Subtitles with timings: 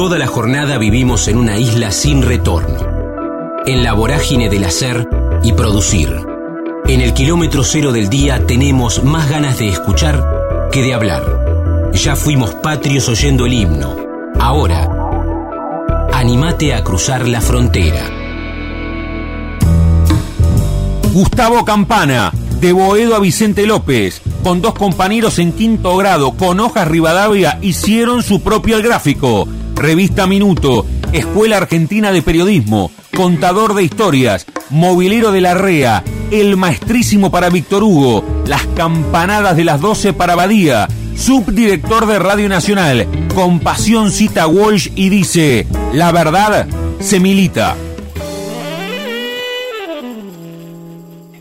[0.00, 2.78] Toda la jornada vivimos en una isla sin retorno,
[3.66, 5.06] en la vorágine del hacer
[5.42, 6.08] y producir.
[6.86, 10.24] En el kilómetro cero del día tenemos más ganas de escuchar
[10.72, 11.90] que de hablar.
[11.92, 13.94] Ya fuimos patrios oyendo el himno.
[14.38, 14.88] Ahora,
[16.14, 18.08] animate a cruzar la frontera.
[21.12, 26.88] Gustavo Campana, de Boedo a Vicente López, con dos compañeros en quinto grado, con hojas
[26.88, 29.46] Rivadavia, hicieron su propio gráfico.
[29.80, 37.30] Revista Minuto, Escuela Argentina de Periodismo, Contador de Historias, Movilero de la REA, El Maestrísimo
[37.30, 43.60] para Víctor Hugo, Las Campanadas de las 12 para Badía, subdirector de Radio Nacional, con
[43.60, 46.66] pasión cita Walsh y dice, la verdad
[46.98, 47.74] se milita.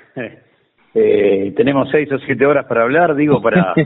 [0.94, 3.74] Eh, tenemos seis o siete horas para hablar, digo, para...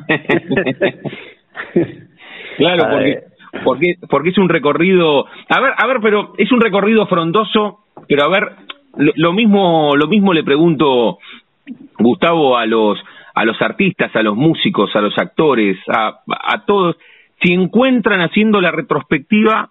[2.58, 3.24] claro, porque,
[3.64, 5.26] porque, porque es un recorrido...
[5.50, 8.52] A ver, a ver, pero es un recorrido frondoso, pero a ver,
[9.16, 11.20] lo mismo, lo mismo le pregunto
[11.98, 13.00] Gustavo, a los,
[13.34, 16.98] a los artistas, a los músicos, a los actores, a, a todos,
[17.42, 19.70] si encuentran haciendo la retrospectiva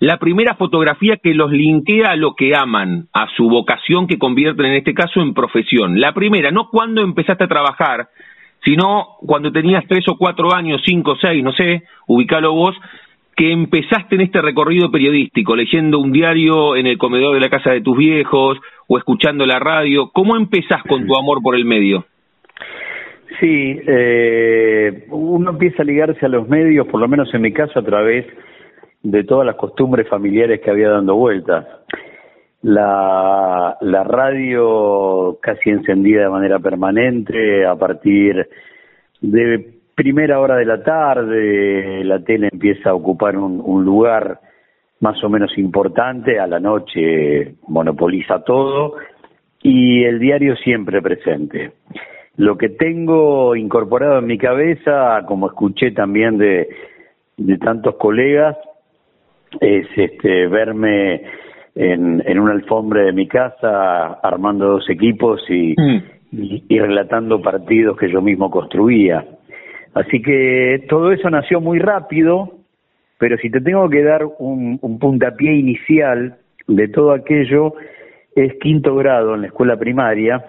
[0.00, 4.66] la primera fotografía que los linkea a lo que aman, a su vocación que convierten
[4.66, 6.00] en este caso en profesión.
[6.00, 8.08] La primera, no cuando empezaste a trabajar,
[8.64, 12.76] sino cuando tenías tres o cuatro años, cinco, seis, no sé, ubicalo vos,
[13.36, 17.70] que empezaste en este recorrido periodístico, leyendo un diario en el comedor de la casa
[17.70, 18.58] de tus viejos
[18.88, 20.10] o escuchando la radio.
[20.12, 22.04] ¿Cómo empezás con tu amor por el medio?
[23.38, 27.78] Sí, eh, uno empieza a ligarse a los medios, por lo menos en mi caso,
[27.78, 28.26] a través
[29.10, 31.66] de todas las costumbres familiares que había dando vueltas.
[32.60, 38.48] La, la radio casi encendida de manera permanente a partir
[39.20, 44.40] de primera hora de la tarde, la tele empieza a ocupar un, un lugar
[45.00, 48.96] más o menos importante, a la noche monopoliza todo
[49.62, 51.72] y el diario siempre presente.
[52.36, 56.68] Lo que tengo incorporado en mi cabeza, como escuché también de,
[57.36, 58.56] de tantos colegas,
[59.60, 61.22] es este verme
[61.74, 66.02] en, en una alfombra de mi casa armando dos equipos y, mm.
[66.68, 69.24] y, relatando partidos que yo mismo construía.
[69.94, 72.52] Así que todo eso nació muy rápido,
[73.18, 77.74] pero si te tengo que dar un, puntapié inicial de todo aquello,
[78.34, 80.44] es quinto grado en la escuela primaria.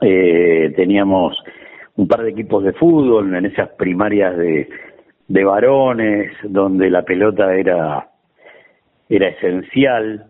[0.00, 1.36] Eh, teníamos
[1.96, 4.68] un par de equipos de fútbol en esas primarias de,
[5.28, 8.08] de varones, donde la pelota era,
[9.08, 10.26] era esencial.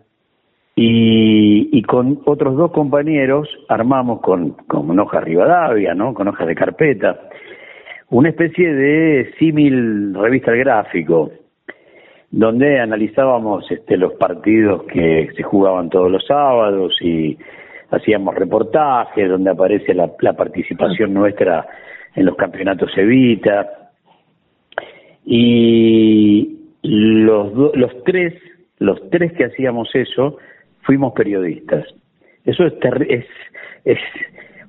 [0.75, 6.13] Y, y con otros dos compañeros armamos con, con hojas Rivadavia, ¿no?
[6.15, 7.19] Con hojas de carpeta
[8.13, 11.31] una especie de símil revista al gráfico,
[12.29, 17.35] donde analizábamos este, los partidos que se jugaban todos los sábados y
[17.89, 21.65] hacíamos reportajes donde aparece la, participación nuestra
[22.13, 23.82] en los campeonatos Evita.
[25.25, 28.33] Y los, los tres,
[28.79, 30.37] los tres que hacíamos eso,
[30.81, 31.85] fuimos periodistas.
[32.45, 32.73] Eso es,
[33.07, 33.25] es,
[33.85, 33.99] es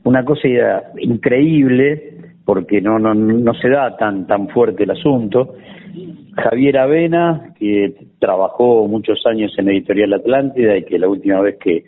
[0.05, 0.49] una cosa
[0.99, 2.15] increíble
[2.45, 5.55] porque no, no, no se da tan, tan fuerte el asunto.
[6.37, 11.85] Javier Avena, que trabajó muchos años en Editorial Atlántida y que la última vez que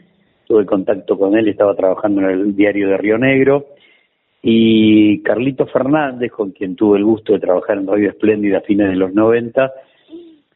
[0.47, 3.67] tuve contacto con él estaba trabajando en el diario de Río Negro,
[4.43, 8.89] y Carlito Fernández, con quien tuve el gusto de trabajar en Radio Espléndida a fines
[8.91, 9.73] de los 90,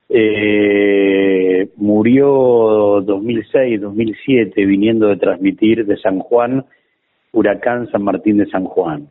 [0.09, 6.65] eh, murió 2006-2007 viniendo de transmitir de San Juan,
[7.33, 9.09] Huracán San Martín de San Juan.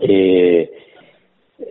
[0.00, 0.70] Eh,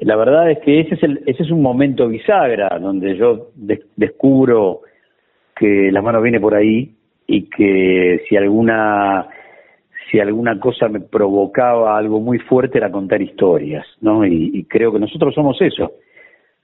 [0.01, 3.51] la verdad es que ese es, el, ese es un momento bisagra donde yo
[3.95, 4.81] descubro
[5.55, 6.91] que la mano viene por ahí
[7.27, 9.27] y que si alguna
[10.09, 14.25] si alguna cosa me provocaba algo muy fuerte era contar historias, ¿no?
[14.25, 15.93] Y, creo que nosotros somos eso,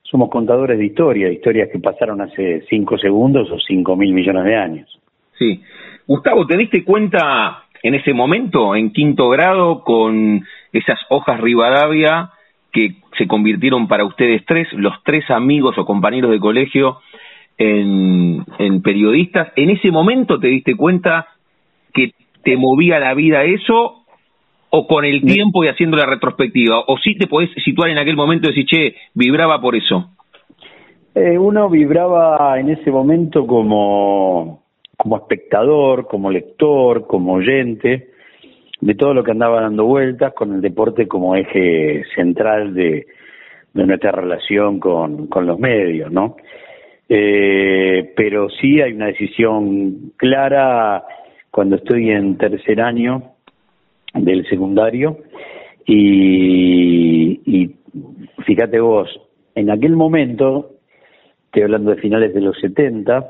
[0.02, 4.56] somos contadores de historias, historias que pasaron hace cinco segundos o cinco mil millones de
[4.56, 5.00] años.
[5.38, 5.62] Sí,
[6.08, 10.44] Gustavo, ¿te diste cuenta en ese momento, en quinto grado, con
[10.74, 12.32] esas hojas Rivadavia
[12.72, 17.00] que se convirtieron para ustedes tres, los tres amigos o compañeros de colegio,
[17.58, 19.52] en, en periodistas?
[19.56, 21.28] ¿En ese momento te diste cuenta
[21.94, 22.14] que
[22.44, 24.06] te movía la vida eso
[24.72, 26.84] o con el tiempo y haciendo la retrospectiva?
[26.88, 30.12] ¿O sí te podés situar en aquel momento y decir, che, vibraba por eso?
[31.16, 34.64] Eh, uno vibraba en ese momento como,
[34.96, 38.10] como espectador, como lector, como oyente
[38.82, 43.08] de todo lo que andaba dando vueltas con el deporte como eje central de,
[43.74, 46.38] de nuestra relación con, con los medios, ¿no?
[47.08, 51.04] Eh, pero sí hay una decisión clara
[51.52, 53.34] cuando estoy en tercer año
[54.14, 55.18] del secundario
[55.86, 57.76] y, y
[58.46, 59.10] fíjate vos,
[59.56, 60.76] en aquel momento,
[61.46, 63.30] estoy hablando de finales de los 70,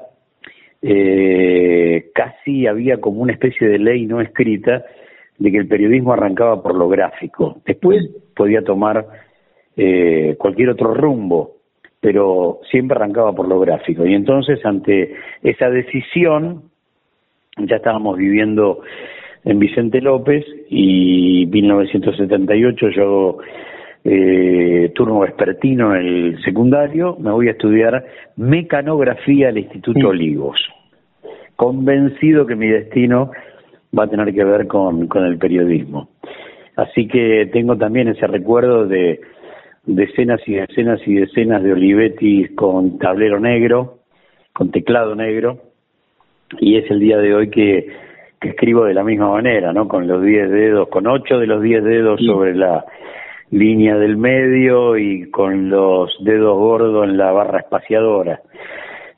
[0.81, 4.85] eh, casi había como una especie de ley no escrita
[5.37, 7.61] de que el periodismo arrancaba por lo gráfico.
[7.65, 9.07] Después podía tomar
[9.75, 11.57] eh, cualquier otro rumbo,
[11.99, 14.05] pero siempre arrancaba por lo gráfico.
[14.05, 16.68] Y entonces, ante esa decisión,
[17.67, 18.81] ya estábamos viviendo
[19.45, 23.37] en Vicente López y 1978 yo
[24.03, 28.05] eh, turno vespertino en el secundario, me voy a estudiar
[28.37, 30.59] mecanografía al Instituto Olivos,
[31.55, 33.31] convencido que mi destino
[33.97, 36.09] va a tener que ver con, con el periodismo.
[36.75, 39.19] Así que tengo también ese recuerdo de
[39.85, 43.99] decenas y decenas y decenas de Olivetti con tablero negro,
[44.53, 45.68] con teclado negro,
[46.59, 47.87] y es el día de hoy que,
[48.39, 49.87] que escribo de la misma manera, ¿no?
[49.87, 52.85] Con los 10 dedos, con 8 de los 10 dedos sobre la
[53.51, 58.41] línea del medio y con los dedos gordos en la barra espaciadora.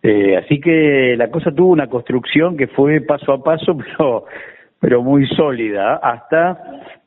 [0.03, 4.25] Eh, así que la cosa tuvo una construcción que fue paso a paso, pero,
[4.79, 6.57] pero muy sólida, hasta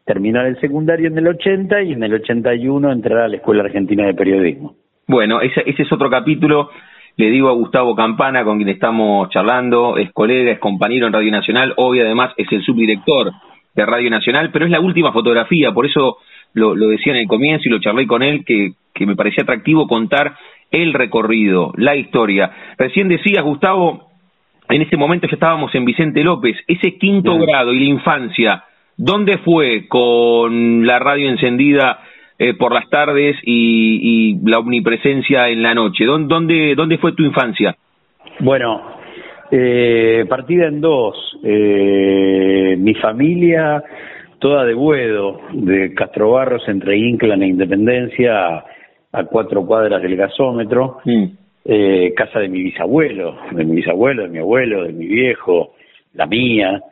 [0.05, 4.07] terminar el secundario en el 80 y en el 81 entrar a la Escuela Argentina
[4.07, 4.77] de Periodismo.
[5.07, 6.69] Bueno, ese, ese es otro capítulo
[7.17, 11.31] le digo a Gustavo Campana, con quien estamos charlando, es colega, es compañero en Radio
[11.31, 13.31] Nacional, hoy además es el subdirector
[13.75, 16.19] de Radio Nacional, pero es la última fotografía, por eso
[16.55, 19.87] lo, decía en el comienzo y lo charlé con él, que, que me parecía atractivo
[19.87, 20.37] contar
[20.71, 22.51] el recorrido, la historia.
[22.79, 24.09] Recién decías, Gustavo,
[24.69, 28.65] en ese momento ya estábamos en Vicente López, ese quinto grado y la infancia,
[28.97, 32.01] ¿dónde fue con la radio encendida
[32.39, 36.05] eh, por las tardes y, la omnipresencia en la noche.
[36.05, 37.77] ¿Dónde, dónde fue tu infancia?
[38.41, 38.83] Bueno,
[39.51, 41.39] eh, partida en dos.
[41.45, 43.83] Eh, mi familia,
[44.39, 48.65] toda de Buedo, de Castro Barros, entre Inclan e Independencia,
[49.13, 50.99] a, cuatro cuadras del gasómetro.
[51.05, 51.25] Mm.
[51.67, 55.75] Eh, casa de mi bisabuelo, de mi bisabuelo, de mi abuelo, de mi viejo,
[56.15, 56.83] la mía.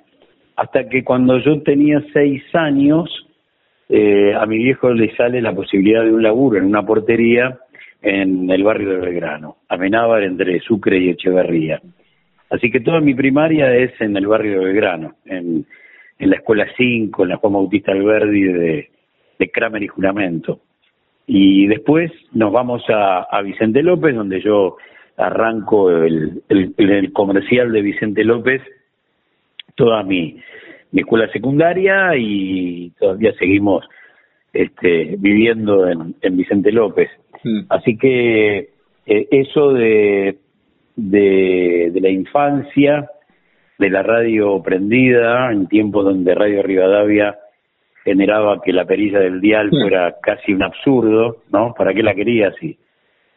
[0.56, 3.21] Hasta que cuando yo tenía seis años,
[3.88, 7.58] eh, a mi viejo le sale la posibilidad de un laburo en una portería
[8.00, 11.80] en el barrio de Belgrano, Amenábar entre Sucre y Echeverría.
[12.50, 15.66] Así que toda mi primaria es en el barrio de Belgrano, en,
[16.18, 18.90] la escuela 5, en la Juan Bautista Alberdi de,
[19.38, 20.60] de Kramer y Juramento.
[21.26, 24.76] Y después nos vamos a, Vicente López, donde yo
[25.16, 28.62] arranco el, el comercial de Vicente López
[29.74, 30.36] toda mi,
[30.92, 33.84] mi escuela secundaria y todavía seguimos
[34.52, 37.10] este, viviendo en, en Vicente López.
[37.42, 37.60] Mm.
[37.70, 38.58] Así que
[39.06, 40.38] eh, eso de,
[40.96, 43.08] de, de, la infancia,
[43.78, 47.38] de la radio prendida, en tiempos donde Radio Rivadavia
[48.04, 49.80] generaba que la perilla del dial mm.
[49.80, 51.72] fuera casi un absurdo, ¿no?
[51.74, 52.78] ¿Para qué la querías si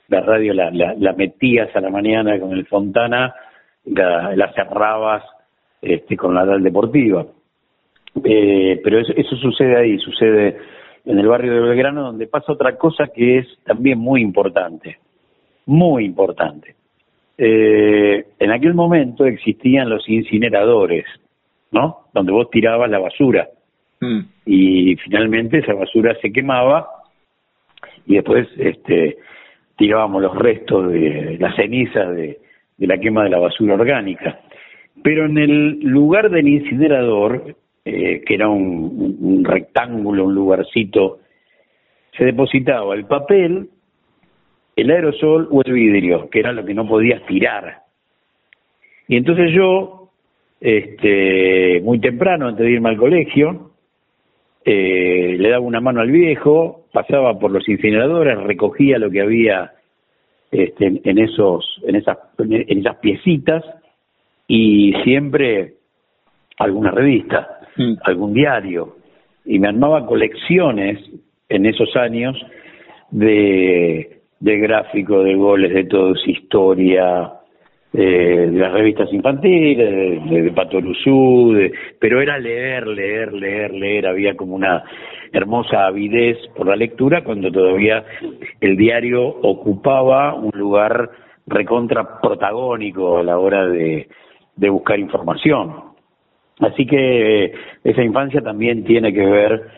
[0.08, 3.34] la radio la, la, metías a la mañana con el Fontana,
[3.86, 5.24] la, la cerrabas
[5.82, 7.26] este, con la DAL deportiva?
[8.24, 10.57] Eh, pero eso, eso sucede ahí, sucede
[11.05, 14.98] en el barrio de Belgrano, donde pasa otra cosa que es también muy importante,
[15.65, 16.75] muy importante.
[17.38, 21.05] Eh, en aquel momento existían los incineradores,
[21.72, 22.07] ¿no?
[22.13, 23.50] Donde vos tirabas la basura
[24.00, 24.19] mm.
[24.45, 26.88] y finalmente esa basura se quemaba
[28.07, 29.17] y después este,
[29.75, 32.39] tirábamos los restos de las cenizas de,
[32.77, 34.39] de la quema de la basura orgánica.
[35.03, 37.55] Pero en el lugar del incinerador
[37.88, 41.20] eh, que era un, rectángulo, un lugarcito,
[42.18, 43.70] se depositaba el papel,
[44.75, 47.84] el aerosol o el vidrio, que era lo que no podías tirar.
[49.08, 50.10] Y entonces yo,
[50.60, 53.72] este, muy temprano, antes de irme al colegio,
[54.63, 59.74] eh, le daba una mano al viejo, pasaba por los incineradores, recogía lo que había
[60.50, 63.63] este, en esos, en esas, en esas piecitas
[64.48, 65.75] y siempre
[66.58, 67.94] alguna revista, mm.
[68.03, 68.96] algún diario,
[69.46, 71.00] y me armaba colecciones
[71.50, 72.36] en esos años
[73.12, 77.32] de, de gráficos, de goles, de todo, historia,
[77.96, 81.55] de las revistas infantiles, de, de, Patoruzú,
[82.00, 84.84] pero era leer, leer, leer, leer, había como una
[85.32, 88.03] hermosa avidez por la lectura cuando todavía
[88.60, 91.10] el diario ocupaba un lugar
[91.48, 94.08] recontra protagónico a la hora de,
[94.55, 95.95] de buscar información.
[96.60, 99.70] Así que esa infancia también tiene que ver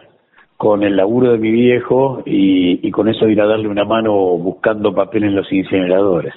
[0.57, 4.13] con el laburo de mi viejo y, y con eso ir a darle una mano
[4.13, 6.33] buscando papel en los incineradores.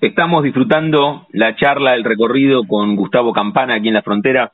[0.00, 4.52] Estamos disfrutando la charla, el recorrido con Gustavo Campana aquí en la frontera,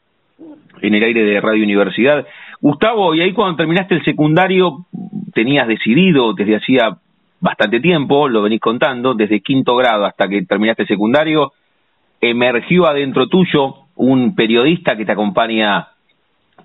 [0.82, 2.26] en el aire de Radio Universidad.
[2.60, 4.86] Gustavo, y ahí cuando terminaste el secundario,
[5.32, 6.98] tenías decidido desde hacía
[7.40, 11.52] bastante tiempo, lo venís contando, desde quinto grado hasta que terminaste el secundario,
[12.20, 15.88] emergió adentro tuyo un periodista que te acompaña,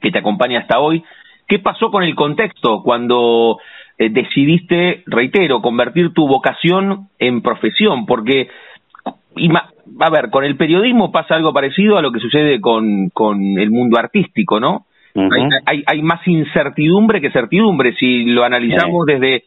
[0.01, 1.03] que te acompaña hasta hoy.
[1.47, 3.57] ¿Qué pasó con el contexto cuando
[3.97, 8.05] eh, decidiste, reitero, convertir tu vocación en profesión?
[8.05, 8.47] Porque
[9.99, 13.71] a ver, con el periodismo pasa algo parecido a lo que sucede con, con el
[13.71, 14.85] mundo artístico, ¿no?
[15.65, 19.43] hay, hay, más incertidumbre que certidumbre si lo analizamos desde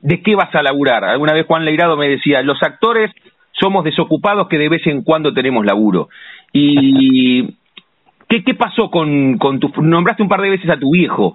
[0.00, 1.04] de qué vas a laburar.
[1.04, 3.10] Alguna vez Juan Leirado me decía, los actores
[3.52, 6.08] somos desocupados que de vez en cuando tenemos laburo.
[6.52, 7.46] Y
[8.28, 9.70] ¿qué, qué pasó con, con tu...
[9.82, 11.34] Nombraste un par de veces a tu viejo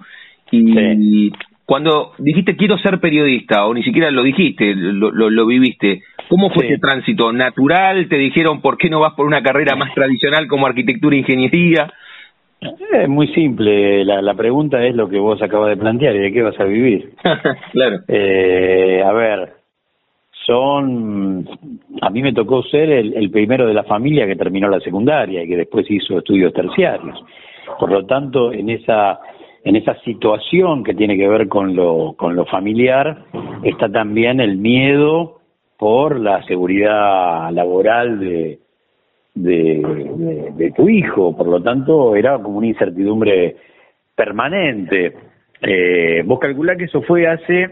[0.50, 1.32] y
[1.64, 6.66] cuando dijiste quiero ser periodista, o ni siquiera lo dijiste, lo, lo, viviste, ¿cómo fue
[6.66, 7.32] ese tránsito?
[7.32, 8.08] ¿Natural?
[8.08, 11.90] ¿Te dijeron por qué no vas por una carrera más tradicional como arquitectura e ingeniería?
[12.92, 16.32] Es muy simple, la, la pregunta es lo que vos acabas de plantear, ¿y de
[16.32, 17.10] qué vas a vivir?
[17.72, 18.00] claro.
[18.08, 19.52] Eh, a ver,
[20.46, 21.48] son,
[22.00, 25.42] a mí me tocó ser el, el primero de la familia que terminó la secundaria
[25.42, 27.22] y que después hizo estudios terciarios.
[27.78, 29.20] Por lo tanto, en esa
[29.64, 33.24] en esa situación que tiene que ver con lo, con lo familiar,
[33.62, 35.40] está también el miedo
[35.78, 38.58] por la seguridad laboral de,
[39.34, 41.34] de, tu hijo.
[41.34, 43.56] Por lo tanto, era como una incertidumbre
[44.14, 45.14] permanente.
[45.62, 47.70] Eh, vos calculás que eso fue hace,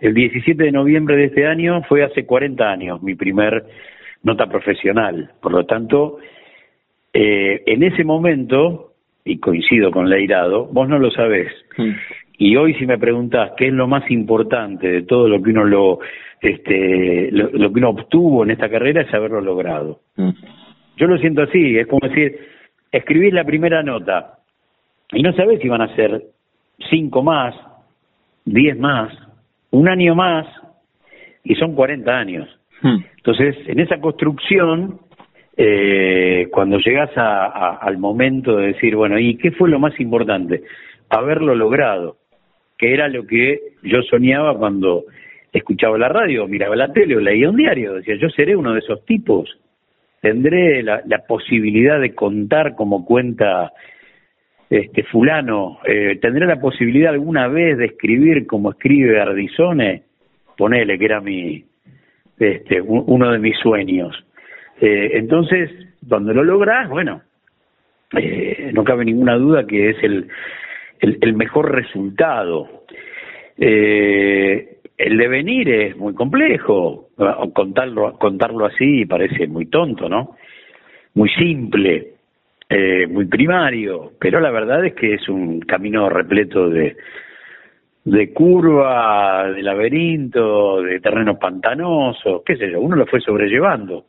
[0.00, 3.64] el 17 de noviembre de este año, fue hace 40 años, mi primer
[4.22, 5.30] nota profesional.
[5.40, 6.18] Por lo tanto,
[7.12, 8.92] eh, en ese momento
[9.24, 11.52] y coincido con Leirado, vos no lo sabés.
[11.76, 11.90] Mm.
[12.38, 15.64] Y hoy si me preguntás qué es lo más importante de todo lo que uno
[15.64, 15.98] lo,
[16.40, 20.00] este, lo, que uno obtuvo en esta carrera es haberlo logrado.
[20.16, 20.30] Mm.
[20.96, 22.38] Yo lo siento así, es como decir,
[22.90, 24.38] escribís la primera nota
[25.12, 26.22] y no sabés si van a ser
[26.90, 27.54] cinco más,
[28.44, 29.12] diez más,
[29.70, 30.46] un año más,
[31.44, 32.48] y son 40 años.
[32.82, 32.98] Mm.
[33.16, 35.00] Entonces, en esa construcción
[35.60, 40.62] eh, cuando llegas a, al momento de decir, bueno, ¿y qué fue lo más importante?
[41.10, 42.18] Haberlo logrado,
[42.76, 45.06] que era lo que yo soñaba cuando
[45.52, 48.78] escuchaba la radio, miraba la tele o leía un diario, decía, yo seré uno de
[48.78, 49.58] esos tipos,
[50.20, 53.72] tendré la, la posibilidad de contar como cuenta
[54.70, 60.02] este fulano, eh, tendré la posibilidad alguna vez de escribir como escribe Ardizone,
[60.56, 61.64] ponele que era mi
[62.38, 64.24] este uno de mis sueños
[64.80, 65.70] eh, entonces,
[66.08, 67.22] cuando lo logras, bueno,
[68.16, 70.28] eh, no cabe ninguna duda que es el,
[71.00, 72.84] el, mejor resultado.
[73.56, 77.08] Eh, el devenir es muy complejo,
[77.54, 80.36] contarlo, contarlo así parece muy tonto, ¿no?
[81.14, 82.14] Muy simple,
[82.68, 86.96] eh, muy primario, pero la verdad es que es un camino repleto de,
[88.04, 94.04] de curva, de laberinto, de terreno pantanoso, qué sé yo, uno lo fue sobrellevando.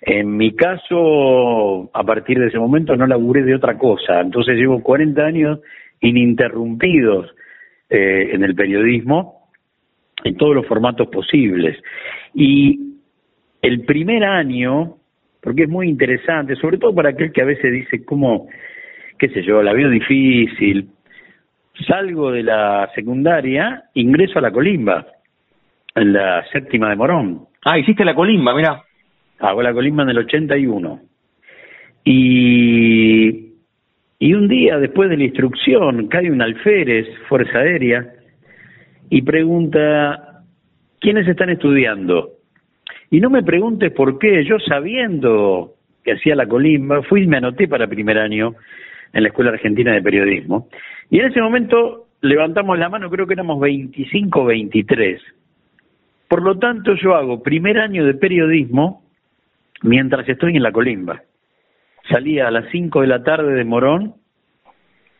[0.00, 4.82] En mi caso, a partir de ese momento no laburé de otra cosa, entonces llevo
[4.82, 5.60] 40 años
[6.00, 7.34] ininterrumpidos
[7.88, 9.48] eh, en el periodismo,
[10.22, 11.76] en todos los formatos posibles.
[12.34, 12.98] Y
[13.62, 14.95] el primer año,
[15.46, 18.48] porque es muy interesante, sobre todo para aquel que a veces dice, ¿cómo,
[19.16, 20.88] qué sé yo, la veo difícil?
[21.86, 25.06] Salgo de la secundaria, ingreso a la colimba,
[25.94, 27.46] en la séptima de Morón.
[27.64, 28.82] Ah, hiciste la colimba, mira.
[29.38, 31.00] Hago la colimba en el 81.
[32.02, 33.52] Y,
[34.18, 38.04] y un día, después de la instrucción, cae un alférez, Fuerza Aérea,
[39.10, 40.42] y pregunta,
[40.98, 42.35] ¿quiénes están estudiando?
[43.10, 47.38] Y no me preguntes por qué, yo sabiendo que hacía la colimba, fui y me
[47.38, 48.54] anoté para primer año
[49.12, 50.68] en la Escuela Argentina de Periodismo.
[51.10, 55.20] Y en ese momento levantamos la mano, creo que éramos 25 o 23.
[56.28, 59.02] Por lo tanto, yo hago primer año de periodismo
[59.82, 61.22] mientras estoy en la colimba.
[62.10, 64.14] salía a las 5 de la tarde de Morón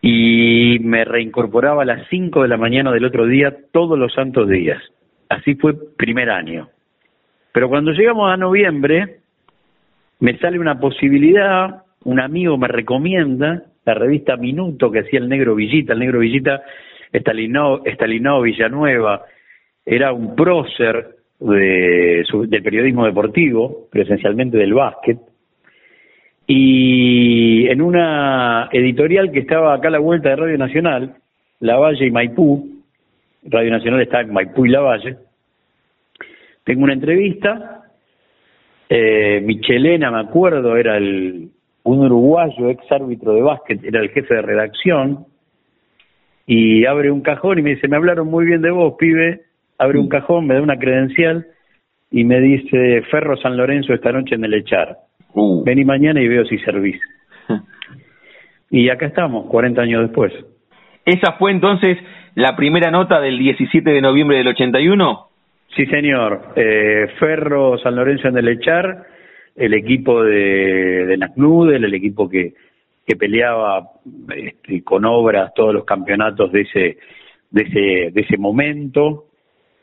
[0.01, 4.49] y me reincorporaba a las 5 de la mañana del otro día todos los santos
[4.49, 4.81] días.
[5.29, 6.69] Así fue primer año.
[7.57, 9.21] Pero cuando llegamos a noviembre,
[10.21, 15.55] me sale una posibilidad, un amigo me recomienda la revista Minuto que hacía el Negro
[15.55, 16.61] Villita, el Negro Villita
[17.11, 19.23] Estalinó, Villanueva,
[19.87, 25.19] era un prócer de, del periodismo deportivo, pero esencialmente del básquet,
[26.47, 31.15] y en una editorial que estaba acá a la vuelta de Radio Nacional,
[31.61, 32.83] La Valle y Maipú,
[33.45, 35.17] Radio Nacional está en Maipú y La Valle,
[36.67, 37.83] tengo una entrevista,
[38.89, 41.51] eh, Michelena, me acuerdo, era el,
[41.85, 45.27] un uruguayo, ex árbitro de básquet, era el jefe de redacción,
[46.45, 49.43] y abre un cajón y me dice, me hablaron muy bien de vos, pibe,
[49.79, 51.47] abre un cajón, me da una credencial
[52.11, 54.97] y me dice, Ferro San Lorenzo esta noche en el Echar.
[55.35, 55.63] Uh.
[55.63, 57.01] Vení mañana y veo si servís.
[58.71, 60.33] y acá estamos, 40 años después.
[61.05, 61.97] ¿Esa fue entonces
[62.35, 65.29] la primera nota del 17 de noviembre del 81?
[65.77, 66.55] Sí, señor.
[66.57, 69.05] Eh, Ferro San Lorenzo en el Echar,
[69.55, 72.55] el equipo de, de Nacnudel, el equipo que,
[73.07, 73.87] que peleaba
[74.35, 76.99] este, con obras todos los campeonatos de ese,
[77.51, 79.27] de ese, de ese momento.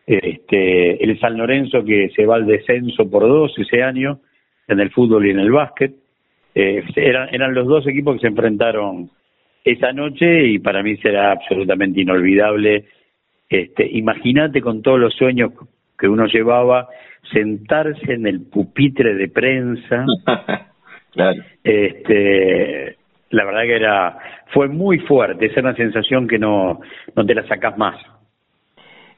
[0.08, 4.20] Este, el San Lorenzo que se va al descenso por dos ese año
[4.68, 5.94] en el fútbol y en el básquet.
[6.56, 9.12] Eh, eran, eran los dos equipos que se enfrentaron
[9.64, 12.86] esa noche y para mí será absolutamente inolvidable.
[13.48, 15.52] Este, Imagínate con todos los sueños
[16.04, 16.90] que uno llevaba,
[17.32, 20.06] sentarse en el pupitre de prensa.
[21.64, 22.98] Este,
[23.30, 24.18] la verdad que era,
[24.48, 26.80] fue muy fuerte, esa es una sensación que no,
[27.16, 27.96] no te la sacas más.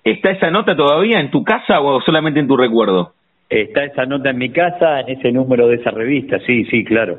[0.03, 3.13] ¿Está esa nota todavía en tu casa o solamente en tu recuerdo?
[3.49, 7.17] Está esa nota en mi casa, en ese número de esa revista, sí, sí, claro.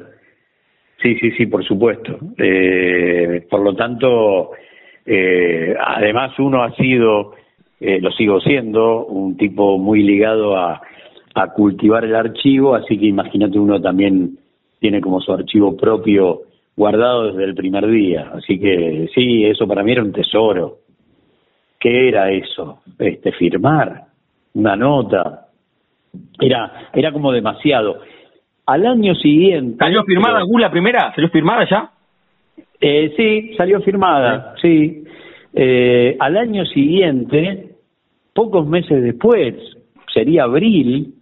[1.03, 2.19] Sí, sí, sí, por supuesto.
[2.37, 4.51] Eh, por lo tanto,
[5.07, 7.35] eh, además uno ha sido,
[7.81, 10.81] eh, lo sigo siendo, un tipo muy ligado a,
[11.35, 14.39] a cultivar el archivo, así que imagínate uno también
[14.81, 16.43] tiene como su archivo propio
[16.77, 18.31] guardado desde el primer día.
[18.35, 20.79] Así que sí, eso para mí era un tesoro.
[21.79, 22.81] ¿Qué era eso?
[22.99, 24.05] Este, firmar
[24.55, 25.49] una nota,
[26.41, 28.01] era, era como demasiado.
[28.67, 29.77] Al año siguiente...
[29.79, 31.13] ¿Salió firmada la primera?
[31.15, 31.91] ¿Salió firmada ya?
[32.81, 35.05] Eh, sí, salió firmada, sí.
[35.55, 37.66] Eh, al año siguiente,
[38.37, 39.55] pocos meses después,
[40.13, 41.15] sería abril,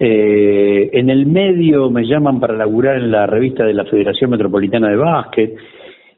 [0.00, 4.90] eh, en el medio me llaman para laburar en la revista de la Federación Metropolitana
[4.90, 5.56] de Básquet.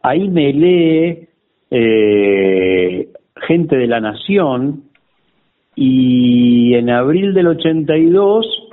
[0.03, 1.29] Ahí me lee
[1.71, 4.85] eh, gente de la Nación
[5.77, 8.69] y en abril del 82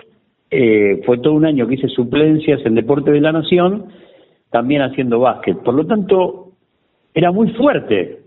[0.49, 3.87] eh, fue todo un año que hice suplencias en Deporte de la Nación,
[4.49, 5.57] también haciendo básquet.
[5.57, 6.51] Por lo tanto,
[7.13, 8.19] era muy fuerte.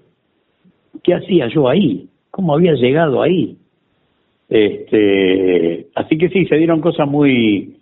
[1.02, 2.09] ¿Qué hacía yo ahí?
[2.30, 3.56] ¿Cómo había llegado ahí?
[4.48, 7.76] Este, así que sí, se dieron cosas muy,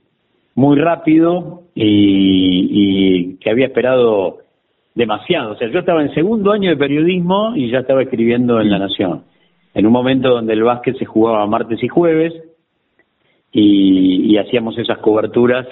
[0.55, 4.39] muy rápido y, que había esperado
[4.95, 5.53] demasiado.
[5.53, 8.79] O sea, yo estaba en segundo año de periodismo y ya estaba escribiendo en La
[8.79, 9.23] Nación
[9.75, 12.35] en un momento donde el básquet se jugaba martes y jueves
[13.53, 15.67] y, hacíamos esas coberturas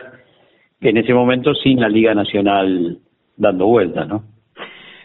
[0.81, 2.99] en ese momento sin la Liga Nacional
[3.37, 4.25] dando vueltas, ¿no?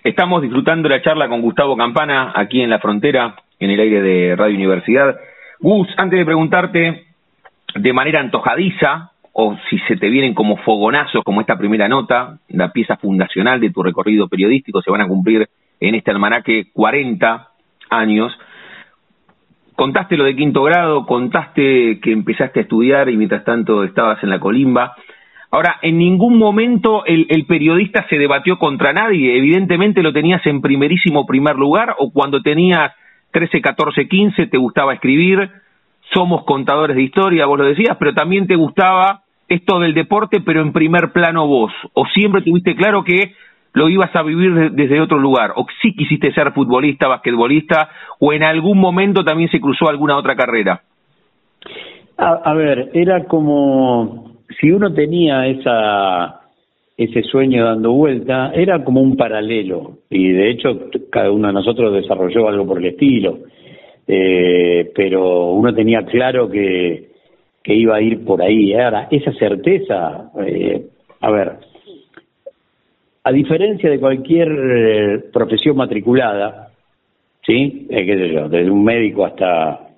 [0.03, 4.35] Estamos disfrutando la charla con Gustavo Campana aquí en la frontera, en el aire de
[4.35, 5.17] Radio Universidad.
[5.59, 7.05] Gus, antes de preguntarte
[7.75, 12.73] de manera antojadiza, o si se te vienen como fogonazos, como esta primera nota, la
[12.73, 15.47] pieza fundacional de tu recorrido periodístico, se van a cumplir
[15.79, 17.47] en este almanaque 40
[17.91, 18.37] años.
[19.75, 24.31] Contaste lo de quinto grado, contaste que empezaste a estudiar y mientras tanto estabas en
[24.31, 24.95] la colimba.
[25.51, 29.37] Ahora, en ningún momento el, periodista se debatió contra nadie.
[29.37, 32.93] Evidentemente lo tenías en primerísimo primer lugar o cuando tenías
[33.31, 35.49] 13, 14, 15 te gustaba escribir.
[36.13, 40.61] Somos contadores de historia, vos lo decías, pero también te gustaba esto del deporte, pero
[40.61, 41.71] en primer plano vos.
[41.93, 43.33] O siempre tuviste claro que
[43.73, 47.89] lo ibas a vivir desde otro lugar, o si quisiste ser futbolista, basquetbolista,
[48.19, 50.81] o en algún momento también se cruzó alguna otra carrera.
[52.17, 56.40] A, ver, era como si uno tenía esa
[57.03, 61.93] ese sueño dando vuelta, era como un paralelo, y de hecho cada uno de nosotros
[61.93, 63.39] desarrolló algo por el estilo,
[64.07, 67.09] eh, pero uno tenía claro que,
[67.63, 68.73] que iba a ir por ahí.
[68.73, 70.85] Ahora, esa certeza, eh,
[71.21, 71.51] a ver,
[73.23, 76.71] a diferencia de cualquier eh, profesión matriculada,
[77.45, 77.87] ¿sí?
[77.89, 78.05] Eh,
[78.49, 79.89] desde un médico hasta,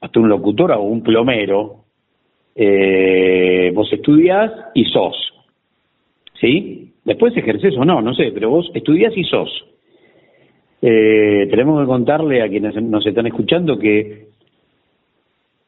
[0.00, 1.84] hasta un locutor o un plomero,
[2.54, 5.16] eh, vos estudias y sos.
[6.40, 6.92] ¿Sí?
[7.04, 9.50] Después ejerces o no, no sé, pero vos estudias y sos.
[10.82, 14.26] Eh, tenemos que contarle a quienes nos están escuchando que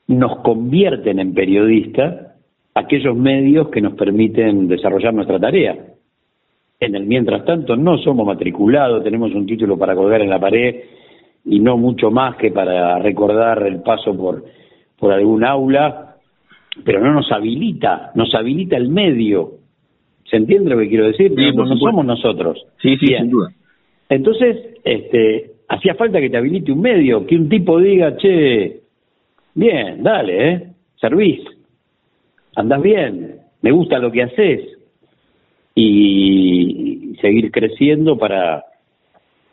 [0.09, 2.29] nos convierten en periodistas
[2.75, 5.77] aquellos medios que nos permiten desarrollar nuestra tarea.
[6.81, 10.77] En el mientras tanto no somos matriculados, tenemos un título para colgar en la pared
[11.45, 14.45] y no mucho más que para recordar el paso por,
[14.99, 16.17] por algún aula,
[16.85, 19.58] pero no nos habilita, nos habilita el medio.
[20.31, 21.33] ¿Se entiende lo que quiero decir?
[21.55, 22.65] no, somos nosotros.
[22.83, 23.51] Sí, sí, sin duda.
[24.09, 28.81] Entonces, este, hacía falta que te habilite un medio, que un tipo diga, che,
[29.55, 30.69] bien, dale, ¿eh?
[31.01, 31.41] Servís,
[32.57, 34.61] andás bien, me gusta lo que haces.
[35.75, 38.65] Y seguir creciendo para,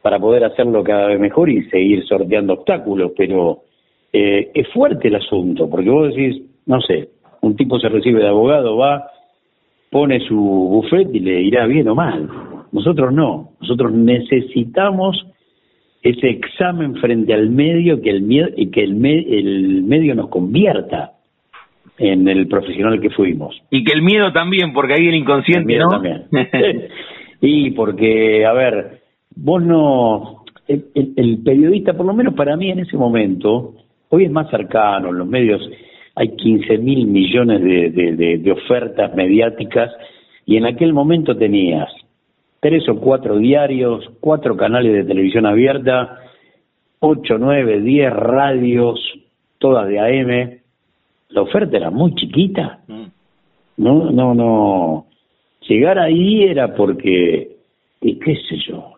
[0.01, 3.63] para poder hacerlo cada vez mejor y seguir sorteando obstáculos, pero
[4.11, 7.09] eh, es fuerte el asunto, porque vos decís, no sé,
[7.41, 9.07] un tipo se recibe de abogado, va,
[9.95, 12.27] pone su buffet y le irá bien o mal.
[12.73, 15.25] Nosotros no, nosotros necesitamos
[16.01, 21.13] ese examen frente al medio que el, y que el, el medio nos convierta
[21.97, 23.55] en el profesional que fuimos.
[23.71, 25.87] Y que el miedo también, porque ahí el inconsciente, ¿no?
[25.87, 26.25] También.
[27.39, 28.99] y porque, a ver,
[29.33, 33.75] vos no, el, periodista, por lo menos para mí en ese momento,
[34.09, 35.61] hoy es más cercano, en los medios
[36.15, 39.91] hay 15 mil millones de, de ofertas mediáticas
[40.45, 41.89] y en aquel momento tenías
[42.65, 46.19] tres o cuatro diarios, cuatro canales de televisión abierta,
[46.99, 48.99] ocho, nueve, diez radios,
[49.59, 50.61] todas de AM.
[51.29, 52.79] La oferta era muy chiquita.
[52.87, 53.03] Mm.
[53.77, 55.05] No, no, no.
[55.67, 57.55] Llegar ahí era porque,
[58.01, 58.93] y qué sé yo,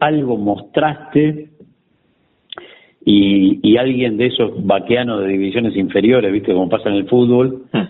[0.00, 1.50] algo mostraste
[3.08, 7.66] y, y alguien de esos vaqueanos de divisiones inferiores, viste, como pasa en el fútbol,
[7.72, 7.82] mm.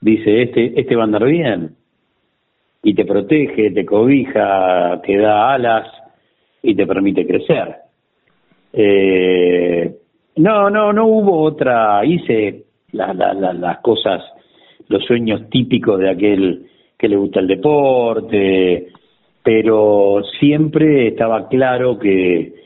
[0.00, 1.76] dice, este, este va a andar bien
[2.82, 5.86] y te protege, te cobija, te da alas
[6.60, 7.76] y te permite crecer.
[8.72, 9.94] Eh,
[10.36, 14.24] no, no, no hubo otra, hice las cosas,
[14.88, 16.66] los sueños típicos de aquel
[16.98, 18.88] que le gusta el deporte,
[19.40, 22.63] pero siempre estaba claro que,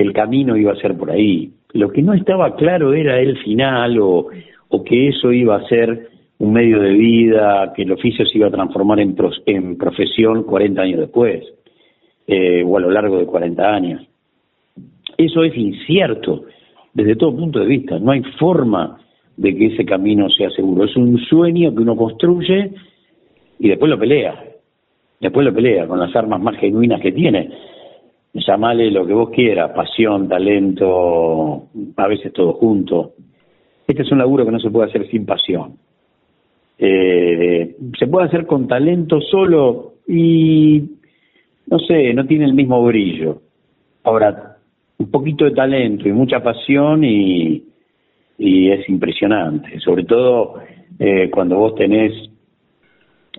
[0.00, 1.50] el camino iba a ser por ahí.
[1.72, 4.28] Lo que no estaba claro era el final o,
[4.68, 6.08] o que eso iba a ser
[6.38, 9.14] un medio de vida, que el oficio se iba a transformar en,
[9.46, 11.44] en profesión 40 años después,
[12.26, 14.02] eh, o a lo largo de 40 años.
[15.18, 16.44] Eso es incierto
[16.92, 18.98] desde todo punto de vista, no hay forma
[19.36, 20.84] de que ese camino sea seguro.
[20.84, 22.72] Es un sueño que uno construye
[23.58, 24.42] y después lo pelea,
[25.20, 27.50] después lo pelea con las armas más genuinas que tiene.
[28.32, 33.14] Llamale lo que vos quieras, pasión, talento, a veces todo junto.
[33.86, 35.76] Este es un laburo que no se puede hacer sin pasión.
[36.78, 40.82] Eh, se puede hacer con talento solo y
[41.66, 43.42] no sé, no tiene el mismo brillo.
[44.04, 44.56] Ahora,
[44.98, 47.64] un poquito de talento y mucha pasión y,
[48.38, 50.60] y es impresionante, sobre todo
[50.98, 52.12] eh, cuando vos tenés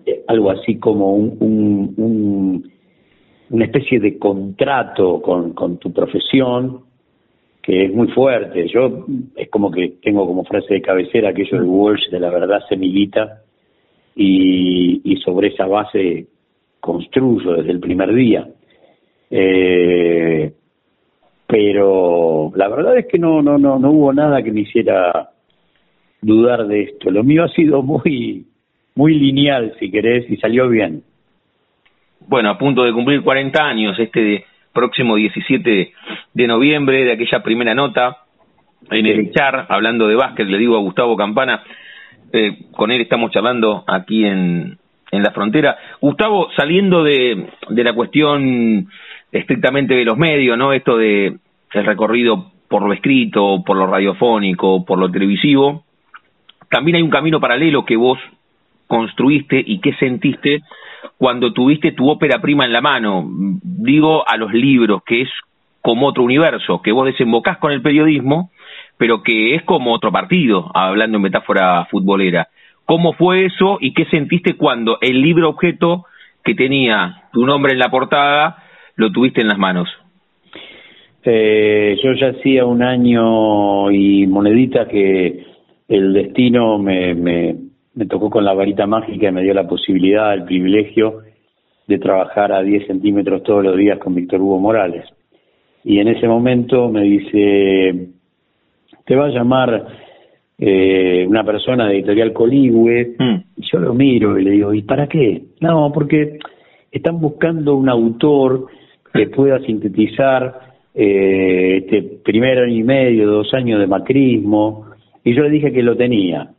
[0.06, 2.71] eh, algo así como un, un,
[3.52, 6.82] una especie de contrato con, tu profesión
[7.62, 8.68] que es muy fuerte.
[8.68, 12.62] Yo es como que tengo como frase de cabecera aquello de Walsh de la verdad
[12.68, 13.42] semillita
[14.16, 16.28] y, y sobre esa base
[16.80, 18.48] construyo desde el primer día.
[19.30, 20.54] Eh,
[21.46, 25.32] pero la verdad es que no, no, no, no hubo nada que me hiciera
[26.22, 27.12] dudar de esto.
[27.12, 28.46] Lo mío ha sido muy,
[28.96, 31.04] muy lineal, si querés, y salió bien.
[32.28, 35.94] Bueno, a punto de cumplir 40 años, este de próximo 17
[36.34, 38.18] de noviembre, de aquella primera nota
[38.90, 41.64] en el char, hablando de básquet, le digo a Gustavo Campana,
[42.34, 44.78] eh, con él estamos charlando aquí en,
[45.12, 45.78] en la frontera.
[46.00, 48.88] Gustavo, saliendo de, de la cuestión
[49.32, 50.74] estrictamente de los medios, ¿no?
[50.74, 51.38] Esto de
[51.74, 55.84] el recorrido por lo escrito, por lo radiofónico, por lo televisivo,
[56.70, 58.18] también hay un camino paralelo que vos
[58.88, 60.62] construiste y que sentiste
[61.18, 65.30] cuando tuviste tu ópera prima en la mano, digo a los libros, que es
[65.82, 68.52] como otro universo, que vos desembocás con el periodismo,
[68.98, 72.48] pero que es como otro partido, hablando en metáfora futbolera.
[72.86, 76.06] ¿Cómo fue eso y qué sentiste cuando el libro objeto
[76.44, 78.64] que tenía tu nombre en la portada
[78.96, 79.90] lo tuviste en las manos?
[81.24, 85.46] Eh, yo ya hacía un año y monedita que
[85.88, 87.56] el destino me, me,
[87.94, 91.22] me tocó con la varita mágica y me dio la posibilidad, el privilegio
[91.88, 95.06] de trabajar a 10 centímetros todos los días con Víctor Hugo Morales.
[95.84, 98.10] Y en ese momento me dice,
[99.06, 99.88] te va a llamar
[100.58, 103.36] eh, una persona de editorial Coligüe, mm.
[103.58, 105.42] y yo lo miro y le digo, ¿y para qué?
[105.60, 106.38] No, porque
[106.92, 108.68] están buscando un autor
[109.14, 114.86] que pueda sintetizar eh, este primer año y medio, dos años de macrismo,
[115.24, 116.52] y yo le dije que lo tenía,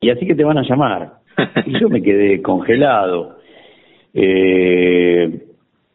[0.00, 1.18] y así que te van a llamar.
[1.66, 3.38] Y yo me quedé congelado.
[4.12, 5.40] Eh,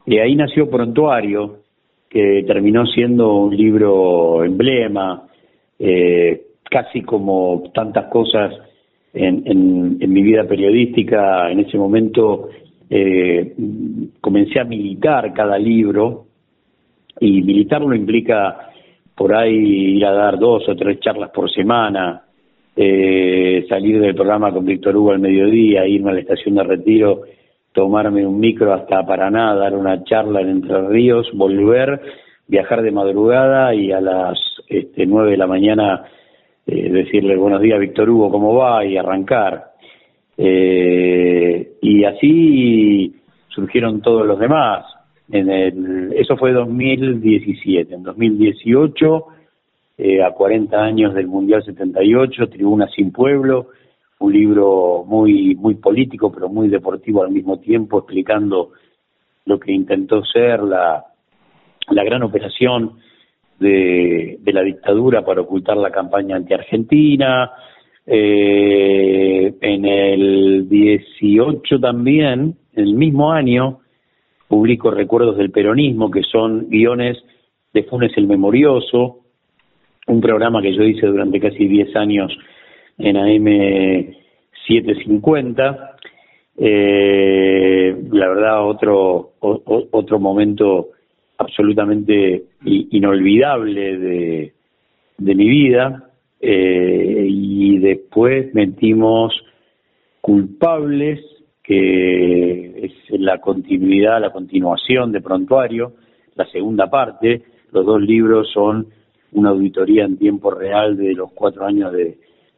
[0.06, 1.60] y ahí nació Prontuario,
[2.10, 5.24] que terminó siendo un libro emblema,
[5.80, 8.54] eh, casi como tantas cosas
[9.14, 11.52] en, en, mi vida periodística.
[11.52, 12.50] En ese momento
[12.90, 13.54] eh,
[14.22, 16.26] comencé a militar cada libro,
[17.20, 18.70] y militarlo implica
[19.16, 22.24] por ahí ir a dar dos o tres charlas por semana,
[22.76, 27.22] eh, salir del programa con Víctor Hugo al mediodía, irme a la estación de retiro,
[27.72, 32.02] tomarme un micro hasta Paraná, dar una charla en Entre Ríos, volver,
[32.48, 36.04] viajar de madrugada y a las este, nueve de la mañana
[36.66, 38.86] eh, decirle buenos días Víctor Hugo, ¿cómo va?
[38.86, 39.74] y arrancar.
[40.38, 43.16] Eh, y así
[43.50, 44.86] surgieron todos los demás.
[45.32, 47.94] En el, eso fue 2017.
[47.94, 49.28] En 2018
[50.06, 53.70] eh, a 40 años del Mundial 78, Tribuna sin Pueblo,
[54.20, 58.72] un libro muy, muy político pero muy deportivo al mismo tiempo, explicando
[59.46, 61.06] lo que intentó ser la,
[61.88, 62.98] la gran operación
[63.62, 67.52] de, de la dictadura para ocultar la campaña anti-argentina.
[68.06, 73.80] Eh, en el 18 también, en el mismo año,
[74.50, 77.24] publico Recuerdos del Peronismo, que son guiones
[77.74, 79.23] de Funes el Memorioso,
[80.08, 82.38] un programa que yo hice durante casi 10 años
[82.98, 83.46] en AM
[84.68, 85.98] 750.
[86.58, 90.90] Eh, la verdad, otro, otro momento
[91.38, 94.54] absolutamente inolvidable de,
[95.18, 96.10] de mi vida.
[96.46, 99.34] Eh, y después metimos
[100.20, 101.22] culpables,
[101.64, 105.94] que es la continuidad, la continuación de Prontuario,
[106.36, 107.44] la segunda parte.
[107.72, 108.88] Los dos libros son
[109.34, 112.18] una auditoría en tiempo real de los cuatro años de,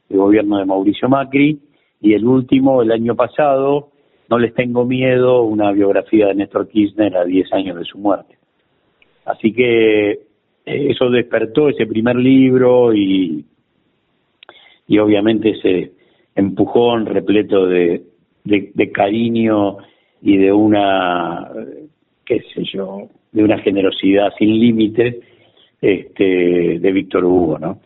[0.10, 1.60] gobierno de Mauricio Macri
[2.02, 3.90] y el último, el año pasado,
[4.30, 8.38] No les tengo miedo, una biografía de Néstor Kirchner a diez años de su muerte.
[9.26, 10.20] Así que eh,
[10.66, 13.46] eso despertó ese primer libro y,
[14.88, 15.92] y obviamente ese
[16.36, 18.04] empujón repleto de,
[18.44, 19.78] de, cariño
[20.22, 21.50] y de una,
[22.26, 25.22] qué sé yo, de una generosidad sin límite
[25.82, 27.80] este, de Víctor Hugo, ¿no?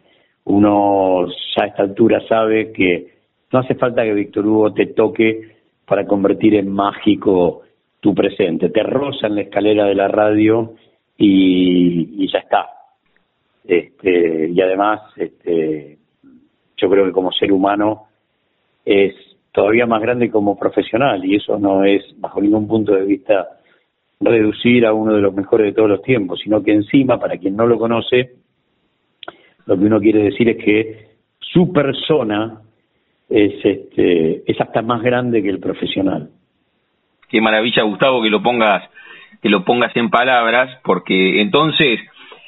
[0.45, 3.13] Uno ya a esta altura sabe que
[3.51, 7.63] no hace falta que Víctor Hugo te toque para convertir en mágico
[7.99, 8.69] tu presente.
[8.69, 10.75] Te roza en la escalera de la radio
[11.17, 12.69] y, ya está.
[13.67, 15.97] Este, y además, este,
[16.77, 18.07] yo creo que como ser humano
[18.85, 19.13] es
[19.51, 23.58] todavía más grande como profesional y eso no es, bajo ningún punto de vista,
[24.19, 27.55] reducir a uno de los mejores de todos los tiempos, sino que encima, para quien
[27.55, 28.31] no lo conoce,
[29.65, 31.07] lo que uno quiere decir es que
[31.39, 32.61] su persona
[33.29, 36.29] es, este, es hasta más grande que el profesional.
[37.29, 38.83] Qué maravilla, Gustavo, que lo pongas,
[39.41, 41.99] que lo pongas en palabras, porque entonces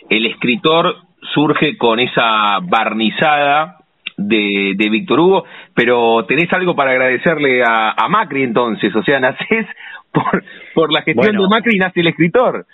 [0.09, 0.95] el escritor
[1.33, 3.77] surge con esa barnizada
[4.17, 9.19] de, de Víctor Hugo, pero tenés algo para agradecerle a, a Macri entonces, o sea,
[9.21, 9.67] nacés
[10.13, 10.43] por,
[10.73, 12.65] por la gestión de Macri nace el escritor.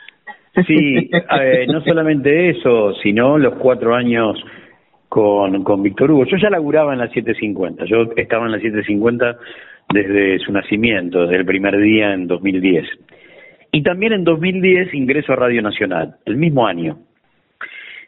[0.65, 1.09] Sí,
[1.67, 4.43] no solamente eso, sino los cuatro años
[5.07, 6.25] con, con Víctor Hugo.
[6.25, 9.37] Yo ya laburaba en la 750, yo estaba en la 750
[9.93, 12.85] desde su nacimiento, desde el primer día en 2010.
[13.71, 16.97] Y también en 2010 ingreso a Radio Nacional, el mismo año.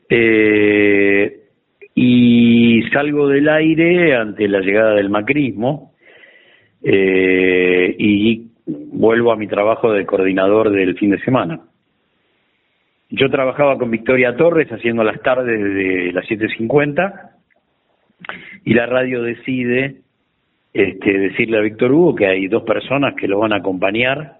[0.09, 1.39] Eh,
[1.93, 5.93] y salgo del aire ante la llegada del macrismo
[6.81, 8.48] eh, y
[8.91, 11.62] vuelvo a mi trabajo de coordinador del fin de semana.
[13.10, 17.32] Yo trabajaba con Victoria Torres haciendo las tardes de las 7.50
[18.65, 20.01] y la radio decide
[20.73, 24.38] este, decirle a Víctor Hugo que hay dos personas que lo van a acompañar.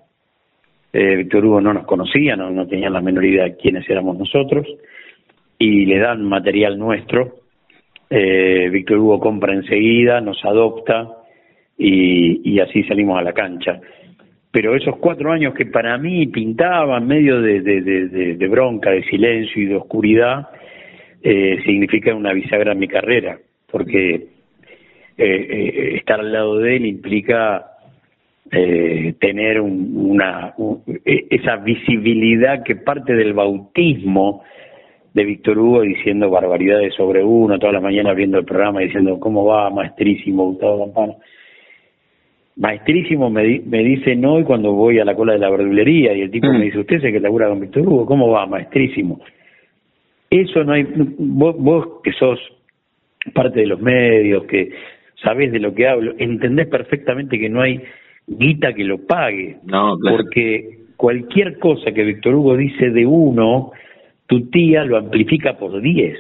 [0.94, 4.18] Eh, Víctor Hugo no nos conocía, no, no tenían la menor idea de quiénes éramos
[4.18, 4.68] nosotros
[5.58, 7.38] y le dan material nuestro.
[8.10, 11.16] Eh, Víctor Hugo compra enseguida, nos adopta
[11.82, 13.80] y así salimos a la cancha
[14.52, 19.76] pero esos cuatro años que para mí pintaban medio de, bronca, de silencio y de
[19.76, 20.50] oscuridad,
[21.22, 23.38] eh, significan una bisagra en mi carrera,
[23.72, 24.28] porque eh,
[25.18, 27.70] eh, estar al lado de él implica
[28.52, 30.56] eh, tener una
[31.06, 34.44] e, esa visibilidad que parte del bautismo
[35.14, 39.46] de Víctor Hugo diciendo barbaridades sobre uno, toda la mañana viendo el programa diciendo cómo
[39.46, 41.14] va, maestrísimo, Gustavo Campana.
[42.60, 46.22] Maestrísimo me, me dice no y cuando voy a la cola de la verdulería y
[46.22, 46.62] el tipo me mm.
[46.62, 49.22] dice, usted es el que labura con Víctor Hugo, ¿cómo va, maestrísimo?
[50.30, 50.86] Eso no hay,
[51.18, 52.38] vos, vos que sos
[53.34, 54.72] parte de los medios, que
[55.24, 57.82] sabés de lo que hablo, entendés perfectamente que no hay
[58.28, 63.72] guita que lo pague, no, porque cualquier cosa que Víctor Hugo dice de uno,
[64.28, 66.20] tu tía lo amplifica por diez.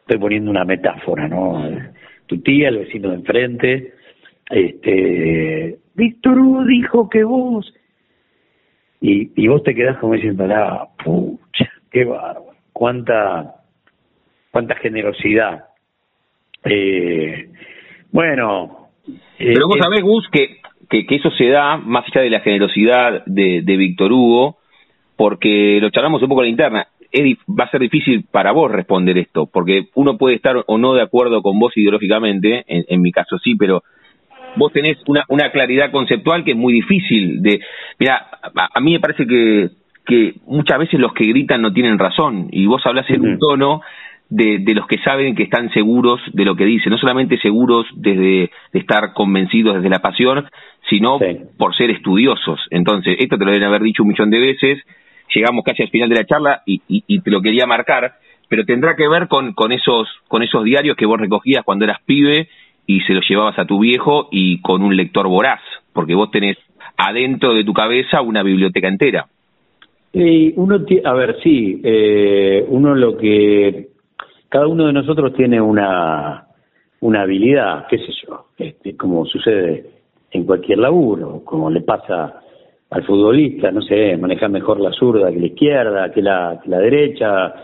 [0.00, 1.62] Estoy poniendo una metáfora, ¿no?
[2.26, 3.92] Tu tía, el vecino de enfrente,
[4.50, 7.72] este, Víctor Hugo dijo que vos,
[9.00, 13.56] y, y vos te quedás como diciendo, ah, pucha, qué bárbaro, cuánta,
[14.50, 15.66] cuánta generosidad.
[16.64, 17.50] Eh,
[18.10, 18.88] bueno.
[19.38, 20.58] Pero vos eh, sabés, Gus, que
[20.88, 24.58] que, eso se da más allá de la generosidad de, de Víctor Hugo,
[25.16, 26.86] porque lo charlamos un poco en la interna.
[27.48, 31.02] va a ser difícil para vos responder esto, porque uno puede estar o no de
[31.02, 33.82] acuerdo con vos ideológicamente, en, mi caso sí, pero
[34.56, 37.60] vos tenés una, una claridad conceptual que es muy difícil de...
[37.98, 38.26] Mira,
[38.74, 39.70] a, mí me parece que,
[40.06, 43.82] que muchas veces los que gritan no tienen razón, y vos hablas en un tono
[44.30, 47.86] de, de, los que saben que están seguros de lo que dicen, no solamente seguros
[47.94, 50.48] desde de estar convencidos desde la pasión,
[50.88, 51.18] sino
[51.56, 52.60] por ser estudiosos.
[52.70, 54.78] Entonces, esto te lo deben haber dicho un millón de veces,
[55.34, 58.14] llegamos casi al final de la charla y, y, te lo quería marcar,
[58.48, 61.98] pero tendrá que ver con, con, esos, con esos diarios que vos recogías cuando eras
[62.04, 62.48] pibe
[62.88, 65.60] y se los llevabas a tu viejo y con un lector voraz,
[65.92, 66.56] porque vos tenés
[66.96, 69.26] adentro de tu cabeza una biblioteca entera.
[70.10, 73.88] Y uno, a ver, sí, eh, uno lo que
[74.48, 76.46] cada uno de nosotros tiene una,
[77.00, 79.84] una habilidad, qué sé yo, este, como sucede
[80.30, 82.40] en cualquier laburo, como le pasa
[82.88, 86.78] al futbolista, no sé, maneja mejor la zurda que la izquierda, que la, que la
[86.78, 87.54] derecha,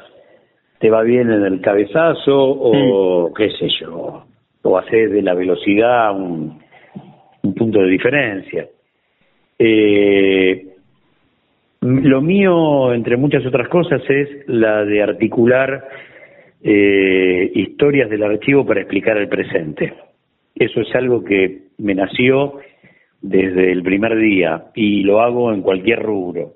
[0.78, 4.24] te va bien en el cabezazo o qué sé yo,
[4.64, 6.58] o haces de la velocidad un,
[7.42, 8.66] un punto de diferencia.
[9.58, 10.66] Eh,
[11.80, 15.86] lo mío, entre muchas otras cosas, es la de articular
[16.62, 19.92] eh, historias del archivo para explicar el presente.
[20.54, 22.58] Eso es algo que me nació
[23.20, 26.54] desde el primer día y lo hago en cualquier rubro.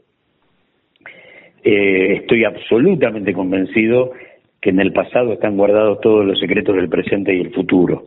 [1.63, 4.13] Eh, estoy absolutamente convencido
[4.61, 8.07] que en el pasado están guardados todos los secretos del presente y el futuro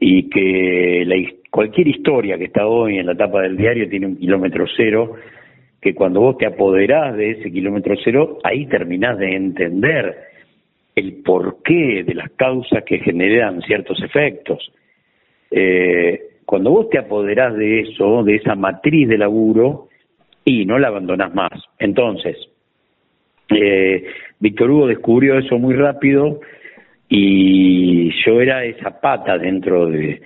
[0.00, 1.16] y que la,
[1.50, 5.14] cualquier historia que está hoy en la tapa del diario tiene un kilómetro cero
[5.80, 10.16] que cuando vos te apoderás de ese kilómetro cero, ahí terminás de entender
[10.94, 14.72] el porqué de las causas que generan ciertos efectos.
[15.50, 19.88] Eh, cuando vos te apoderás de eso, de esa matriz de laburo,
[20.44, 21.52] y no la abandonás más.
[21.78, 22.36] Entonces,
[23.50, 24.04] eh,
[24.40, 26.40] Víctor Hugo descubrió eso muy rápido
[27.08, 30.20] y yo era esa pata dentro de,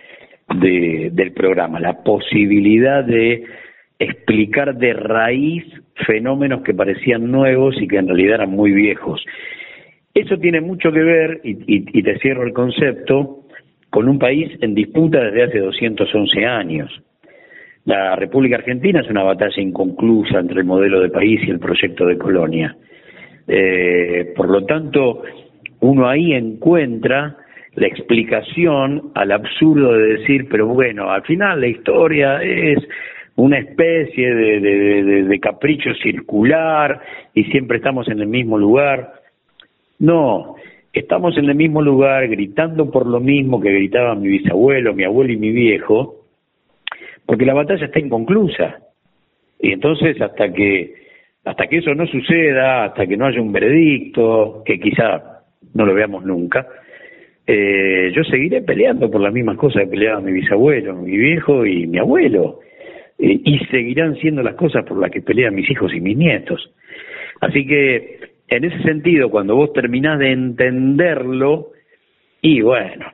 [1.12, 3.44] del programa, la posibilidad de
[3.98, 5.64] explicar de raíz
[6.06, 9.24] fenómenos que parecían nuevos y que en realidad eran muy viejos.
[10.14, 13.46] Eso tiene mucho que ver, y, te cierro el concepto,
[13.88, 17.02] con un país en disputa desde hace 211 años.
[17.84, 22.06] La República Argentina es una batalla inconclusa entre el modelo de país y el proyecto
[22.06, 22.76] de colonia.
[23.48, 25.22] Eh, por lo tanto,
[25.80, 27.36] uno ahí encuentra
[27.74, 32.78] la explicación al absurdo de decir, pero bueno, al final la historia es
[33.36, 37.00] una especie de capricho circular
[37.34, 39.14] y siempre estamos en el mismo lugar.
[39.98, 40.56] No,
[40.92, 45.32] estamos en el mismo lugar gritando por lo mismo que gritaban mi bisabuelo, mi abuelo
[45.32, 46.26] y mi viejo,
[47.24, 48.80] porque la batalla está inconclusa.
[49.58, 51.01] Y entonces hasta que
[51.44, 55.42] hasta que eso no suceda, hasta que no haya un veredicto, que quizá
[55.74, 56.66] no lo veamos nunca,
[57.46, 61.86] eh, yo seguiré peleando por las mismas cosas que peleaban mi bisabuelo, mi viejo y
[61.86, 62.60] mi abuelo.
[63.18, 66.72] Eh, y seguirán siendo las cosas por las que pelean mis hijos y mis nietos.
[67.40, 71.72] Así que en ese sentido, cuando vos terminás de entenderlo,
[72.40, 73.06] y bueno,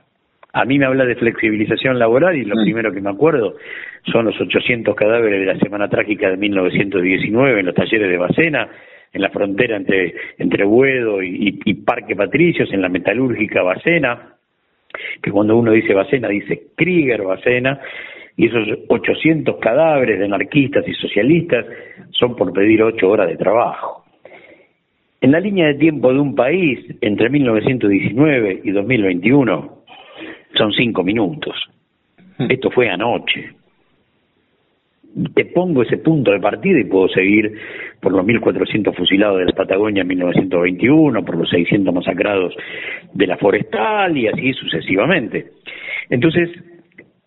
[0.58, 2.64] a mí me habla de flexibilización laboral y lo mm.
[2.64, 3.54] primero que me acuerdo
[4.10, 8.68] son los 800 cadáveres de la Semana Trágica de 1919 en los talleres de Bacena,
[9.12, 14.34] en la frontera entre, entre Buedo y, y Parque Patricios, en la metalúrgica Bacena,
[15.22, 17.80] que cuando uno dice Bacena dice Krieger Bacena,
[18.36, 21.66] y esos 800 cadáveres de anarquistas y socialistas
[22.10, 24.04] son por pedir ocho horas de trabajo.
[25.20, 29.77] En la línea de tiempo de un país, entre 1919 y 2021,
[30.56, 31.54] son cinco minutos.
[32.38, 32.50] Hmm.
[32.50, 33.52] Esto fue anoche.
[35.34, 37.52] te pongo ese punto de partida y puedo seguir
[38.00, 42.54] por los 1.400 fusilados de la Patagonia en 1921, por los 600 masacrados
[43.12, 45.52] de la Forestal y así sucesivamente.
[46.10, 46.50] Entonces,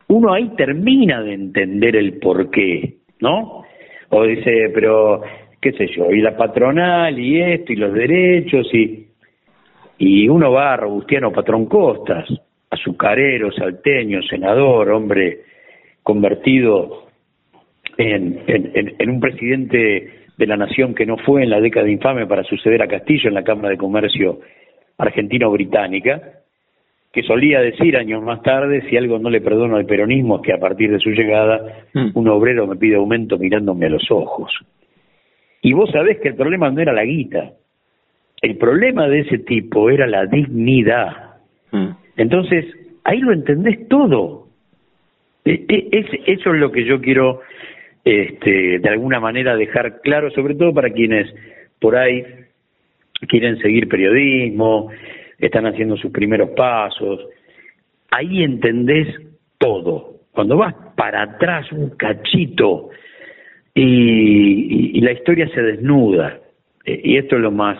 [0.08, 3.64] uno ahí termina de entender el porqué, ¿no?
[4.10, 5.22] O dice, pero,
[5.62, 9.08] qué sé yo, y la patronal y esto y los derechos y...
[9.98, 12.28] Y uno va a Robustiano Patrón Costas,
[12.72, 15.42] azucarero, salteño, senador, hombre
[16.02, 17.08] convertido
[17.98, 22.44] en, en, un presidente de la nación que no fue en la década infame para
[22.44, 24.40] suceder a Castillo en la Cámara de Comercio
[24.98, 26.22] argentino-británica,
[27.12, 30.54] que solía decir años más tarde, si algo no le perdono al peronismo es que
[30.54, 32.12] a partir de su llegada mm.
[32.14, 34.52] un obrero me pide aumento mirándome a los ojos.
[35.62, 37.52] Y vos sabés que el problema no era la guita,
[38.42, 41.36] el problema de ese tipo era la dignidad.
[41.72, 41.90] Mm.
[42.18, 42.66] Entonces,
[43.04, 44.48] ahí lo entendés todo.
[45.46, 47.42] E, e, eso es lo que yo quiero
[48.04, 51.34] este, de alguna manera dejar claro, sobre todo para quienes
[51.80, 52.24] por ahí
[53.28, 54.92] quieren seguir periodismo,
[55.38, 57.20] están haciendo sus primeros pasos.
[58.12, 59.08] Ahí entendés
[59.58, 60.16] todo.
[60.32, 62.90] Cuando vas para atrás un cachito
[63.74, 66.40] y, la historia se desnuda.
[66.86, 67.80] E, y esto es lo más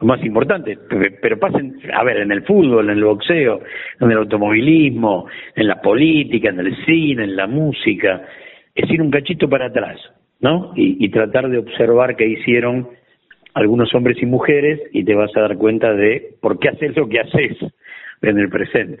[0.00, 0.78] lo más importante,
[1.20, 3.60] pero pasen, a ver, en el fútbol, en el boxeo,
[4.00, 8.22] en el automovilismo, en la política, en el cine, en la música,
[8.74, 10.00] es ir un cachito para atrás,
[10.40, 10.72] ¿no?
[10.74, 12.88] Y, tratar de observar qué hicieron
[13.52, 17.08] algunos hombres y mujeres y te vas a dar cuenta de por qué haces lo
[17.08, 17.58] que haces
[18.22, 19.00] en el presente.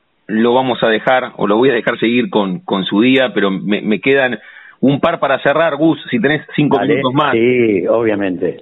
[0.27, 3.51] Lo vamos a dejar, o lo voy a dejar seguir con, con su día, pero
[3.51, 4.39] me, quedan
[4.79, 7.33] un par para cerrar, Gus, si tenés cinco minutos más.
[7.33, 8.57] Sí, obviamente.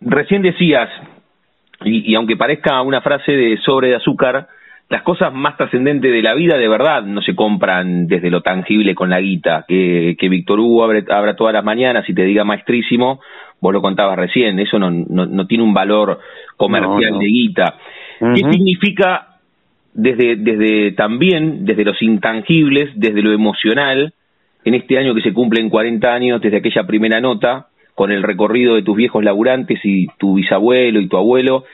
[0.00, 0.90] Recién decías,
[1.84, 4.48] y, y aunque parezca una frase de sobre de azúcar,
[4.90, 8.94] las cosas más trascendentes de la vida de verdad no se compran desde lo tangible
[8.94, 9.64] con la guita.
[9.66, 13.20] Que, que Víctor Hugo abra todas las mañanas y te diga maestrísimo,
[13.60, 16.20] vos lo contabas recién, eso no, no, tiene un valor
[16.56, 17.74] comercial de guita.
[18.20, 19.33] ¿Qué significa
[19.94, 24.12] desde, desde también, desde los intangibles, desde lo emocional,
[24.64, 28.74] en este año que se cumplen 40 años desde aquella primera nota, con el recorrido
[28.74, 31.64] de tus viejos laburantes y tu bisabuelo y tu abuelo,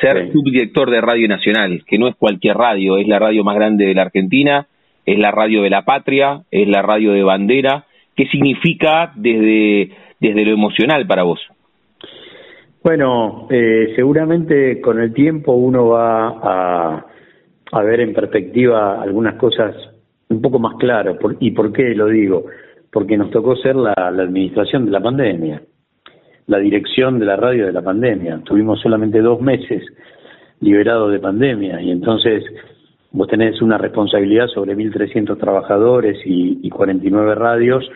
[0.00, 3.86] ser subdirector de Radio Nacional, que no es cualquier radio, es la radio más grande
[3.86, 4.66] de la Argentina,
[5.06, 7.84] es la radio de la patria, es la radio de bandera.
[8.16, 11.40] ¿Qué significa desde, desde lo emocional para vos?
[12.82, 17.06] Bueno, eh, seguramente con el tiempo uno va a,
[17.72, 19.74] a, ver en perspectiva algunas cosas
[20.28, 21.16] un poco más claras.
[21.40, 22.46] ¿Y por qué lo digo?
[22.92, 25.62] Porque nos tocó ser la administración de la pandemia
[26.48, 28.40] la dirección de la radio de la pandemia.
[28.44, 29.82] Tuvimos solamente dos meses
[30.60, 32.42] liberados de pandemia y entonces
[33.12, 37.88] vos tenés una responsabilidad sobre 1.300 trabajadores y, y 49 radios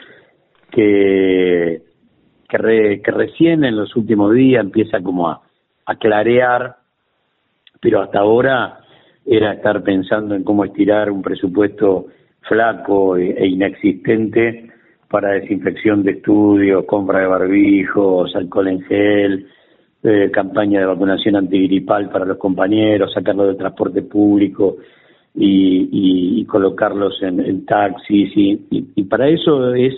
[0.70, 1.82] que,
[2.48, 5.40] que, que, recién en los últimos días empieza como a,
[5.86, 6.76] a clarear,
[7.80, 8.80] pero hasta ahora
[9.24, 12.06] era estar pensando en cómo estirar un presupuesto
[12.42, 14.70] flaco e, e inexistente
[15.08, 19.46] para desinfección de estudios, compra de barbijos, alcohol en gel,
[20.02, 24.78] eh, campaña de vacunación antigripal para los compañeros, sacarlos del transporte público
[25.34, 29.94] y, colocarlos en, taxis y, para eso es,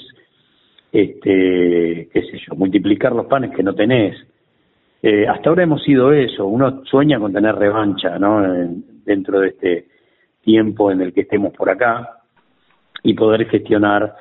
[0.93, 4.17] este, qué sé yo, multiplicar los panes que no tenés.
[5.03, 8.43] Eh, hasta ahora hemos sido eso, uno sueña con tener revancha, ¿no?
[9.05, 9.87] Dentro de este
[10.43, 12.21] tiempo en el que estemos por acá
[13.03, 14.15] y poder gestionar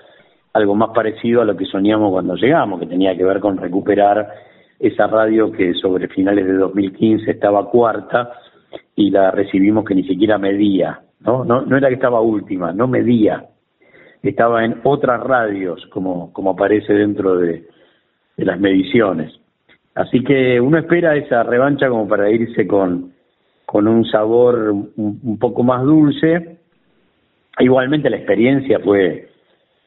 [0.54, 4.28] algo más parecido a lo que soñamos cuando llegamos, que tenía que ver con recuperar
[4.80, 8.34] esa radio que sobre finales de 2015 estaba cuarta
[8.96, 11.44] y la recibimos que ni siquiera medía, ¿no?
[11.44, 13.46] No, no era que estaba última, no medía,
[14.22, 17.68] estaba en otras radios, como, como aparece dentro de,
[18.38, 19.32] las mediciones.
[19.94, 23.14] Así que uno espera esa revancha como para irse con,
[23.74, 26.60] con un sabor un poco más dulce.
[27.58, 29.30] Igualmente la experiencia fue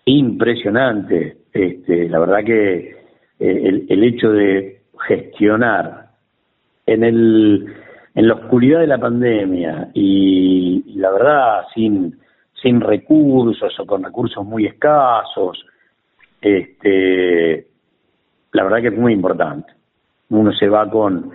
[0.06, 1.36] impresionante.
[1.52, 2.96] Este, la verdad que
[3.38, 6.08] eh, el, hecho de gestionar
[6.84, 7.76] en, el,
[8.16, 12.18] en la oscuridad de la pandemia y, la verdad sin,
[12.60, 15.64] sin recursos o con recursos muy escasos,
[16.40, 17.68] este,
[18.50, 19.72] la verdad que es muy importante.
[20.30, 21.30] Uno se va con,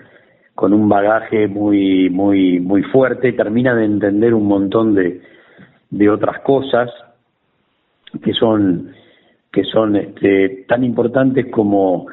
[0.55, 5.21] con un bagaje muy, muy, muy fuerte termina de entender un montón de,
[5.89, 6.89] de otras cosas
[8.23, 8.91] que son,
[9.51, 12.07] que son este, tan importantes como,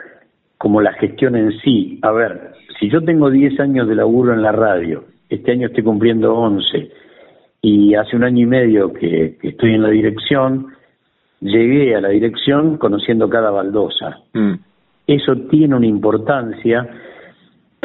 [0.57, 1.99] como la gestión en sí.
[2.03, 5.85] A ver, si yo tengo 10 años de laburo en la radio, este año estoy
[5.85, 6.91] cumpliendo 11,
[7.61, 10.69] y hace un año y medio que, estoy en la dirección,
[11.41, 14.19] llegué a la dirección conociendo cada baldosa.
[14.33, 14.55] Mm.
[15.07, 16.89] Eso tiene una importancia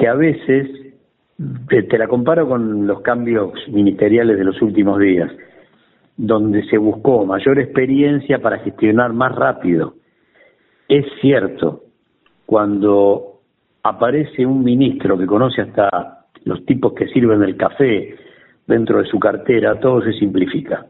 [0.03, 0.67] que a veces,
[1.69, 5.31] te, la comparo con los cambios ministeriales de los últimos días,
[6.17, 9.93] donde se buscó mayor experiencia para gestionar más rápido.
[10.89, 11.83] Es cierto,
[12.45, 13.39] cuando
[13.81, 18.17] aparece un ministro que conoce hasta los tipos que sirven el café,
[18.67, 20.85] dentro de su cartera, todo se simplifica.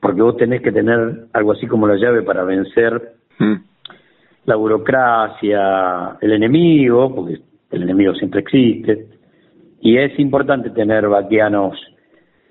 [0.00, 3.54] Porque vos tenés que tener algo así como la llave para vencer mm.
[4.46, 9.06] la burocracia, el enemigo, porque el enemigo siempre existe,
[9.80, 11.78] y es importante tener vaquianos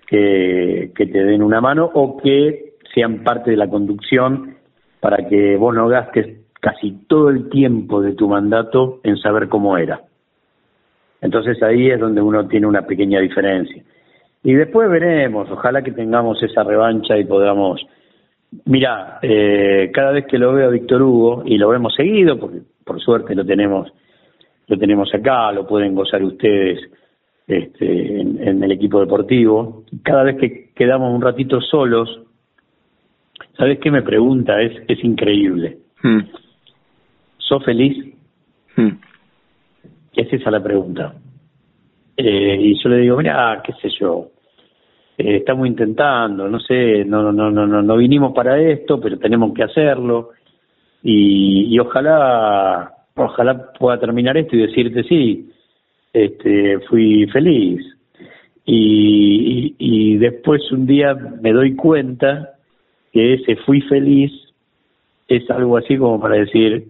[0.07, 4.55] que, que te den una mano o que sean parte de la conducción
[4.99, 9.77] para que vos no gastes casi todo el tiempo de tu mandato en saber cómo
[9.77, 10.01] era.
[11.21, 13.83] Entonces ahí es donde uno tiene una pequeña diferencia.
[14.43, 17.85] Y después veremos, ojalá que tengamos esa revancha y podamos...
[18.65, 22.59] Mira, eh, cada vez que lo veo a Víctor Hugo, y lo vemos seguido, porque
[22.85, 23.91] por suerte lo tenemos,
[24.67, 26.79] lo tenemos acá, lo pueden gozar ustedes
[27.47, 32.21] este, en, el equipo deportivo, cada vez que quedamos un ratito solos,
[33.57, 34.61] ¿sabes qué me pregunta?
[34.61, 35.77] Es, es increíble.
[36.03, 36.19] Hmm.
[37.37, 38.13] ¿Sos feliz?
[38.75, 38.97] Hmm.
[40.13, 41.13] Es esa la pregunta.
[42.17, 44.31] Eh, y yo le digo, mira, qué sé yo,
[45.17, 49.53] eh, estamos intentando, no sé, no, no, no, no, no vinimos para esto, pero tenemos
[49.53, 50.31] que hacerlo
[51.01, 55.49] y, y ojalá, ojalá pueda terminar esto y decirte sí,
[56.13, 57.81] este, fui feliz.
[58.65, 62.53] Y, y, y después un día me doy cuenta
[63.11, 64.31] que ese fui feliz
[65.27, 66.87] es algo así como para decir,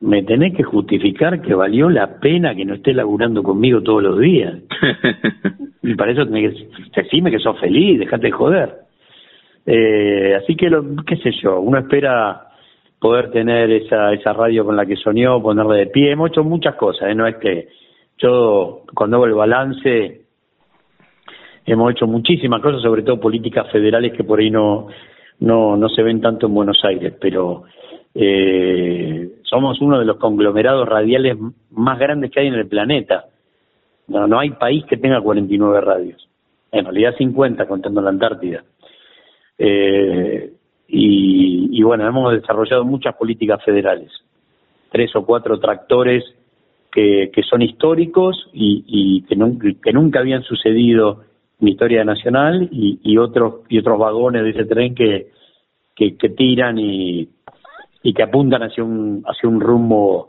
[0.00, 4.18] me tenés que justificar que valió la pena que no esté laburando conmigo todos los
[4.20, 4.54] días.
[5.82, 8.74] y para eso tenés que decirme que sos feliz, dejate de joder.
[9.64, 12.45] Eh, así que, lo, qué sé yo, uno espera
[13.06, 16.10] poder tener esa, esa radio con la que soñó, ponerle de pie.
[16.10, 17.14] Hemos hecho muchas cosas, ¿eh?
[17.14, 17.68] no es que
[18.18, 20.22] yo, cuando hago el balance,
[21.64, 24.88] hemos hecho muchísimas cosas, sobre todo políticas federales que por ahí no,
[25.38, 27.62] no, no se ven tanto en Buenos Aires, pero
[28.12, 31.36] eh, somos uno de los conglomerados radiales
[31.70, 33.26] más grandes que hay en el planeta.
[34.08, 36.28] No, no hay país que tenga 49 radios.
[36.72, 38.64] En realidad 50 contando la Antártida.
[39.58, 40.55] Eh,
[40.88, 44.10] y, bueno, hemos desarrollado muchas políticas federales.
[44.90, 46.24] Tres o cuatro tractores
[46.92, 51.24] que, son históricos y, que, que nunca habían sucedido
[51.60, 55.28] en la historia nacional y, y otros y otros vagones de ese tren que,
[55.94, 57.28] que, que tiran y,
[58.02, 60.28] y que apuntan hacia un, hacia un rumbo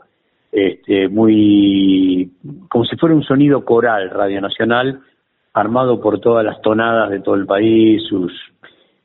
[0.50, 2.32] este, muy,
[2.68, 5.00] como si fuera un sonido coral Radio Nacional,
[5.52, 8.32] armado por todas las tonadas de todo el país, sus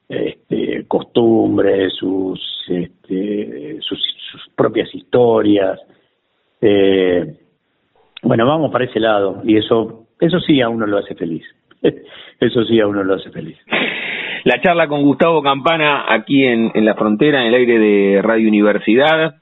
[0.09, 3.99] este, costumbres, sus, este, sus,
[4.55, 5.79] propias historias.
[6.61, 7.35] Eh,
[8.21, 11.45] bueno, vamos para ese lado y eso, eso sí a uno lo hace feliz.
[12.39, 13.57] eso sí a uno lo hace feliz
[14.43, 18.47] la charla con Gustavo Campana aquí en, en la frontera, en el aire de Radio
[18.49, 19.35] Universidad.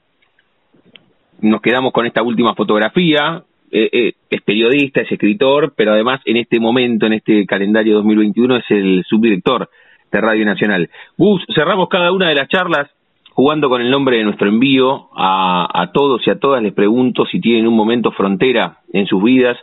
[1.41, 3.43] Nos quedamos con esta última fotografía.
[3.71, 8.57] Eh, eh, es periodista, es escritor, pero además en este momento, en este calendario 2021,
[8.57, 9.69] es el subdirector
[10.11, 10.89] de Radio Nacional.
[11.17, 12.89] Gus, cerramos cada una de las charlas
[13.33, 15.09] jugando con el nombre de nuestro envío.
[15.15, 19.23] A, a todos y a todas les pregunto si tienen un momento frontera en sus
[19.23, 19.57] vidas,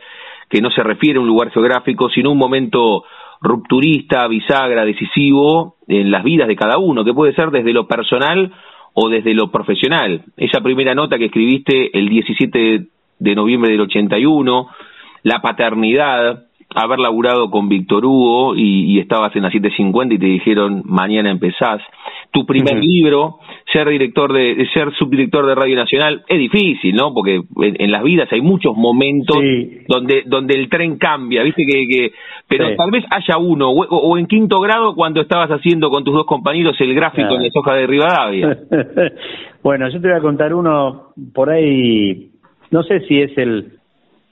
[0.49, 3.05] que no se refiere a un lugar geográfico, sino un momento
[3.41, 8.53] rupturista, bisagra, decisivo en las vidas de cada uno, que puede ser desde lo personal
[8.95, 10.25] o desde lo profesional.
[10.37, 12.87] Esa primera nota que escribiste el 17
[13.19, 14.69] de noviembre del 81,
[15.23, 20.83] la paternidad, haber laburado con Víctor Hugo y, estabas en la 750 y te dijeron
[20.85, 21.81] mañana empezás.
[22.31, 23.39] Tu primer libro,
[23.73, 27.15] ser director de, ser subdirector de Radio Nacional, es difícil, ¿no?
[27.15, 29.37] Porque en, las vidas hay muchos momentos
[29.89, 32.13] donde donde el tren cambia, viste que, que
[32.47, 36.27] pero tal vez haya uno o, en quinto grado cuando estabas haciendo con tus dos
[36.27, 38.59] compañeros el gráfico en la soja de Rivadavia.
[39.63, 42.31] bueno, yo te voy a contar uno por ahí,
[42.71, 43.79] no sé si es el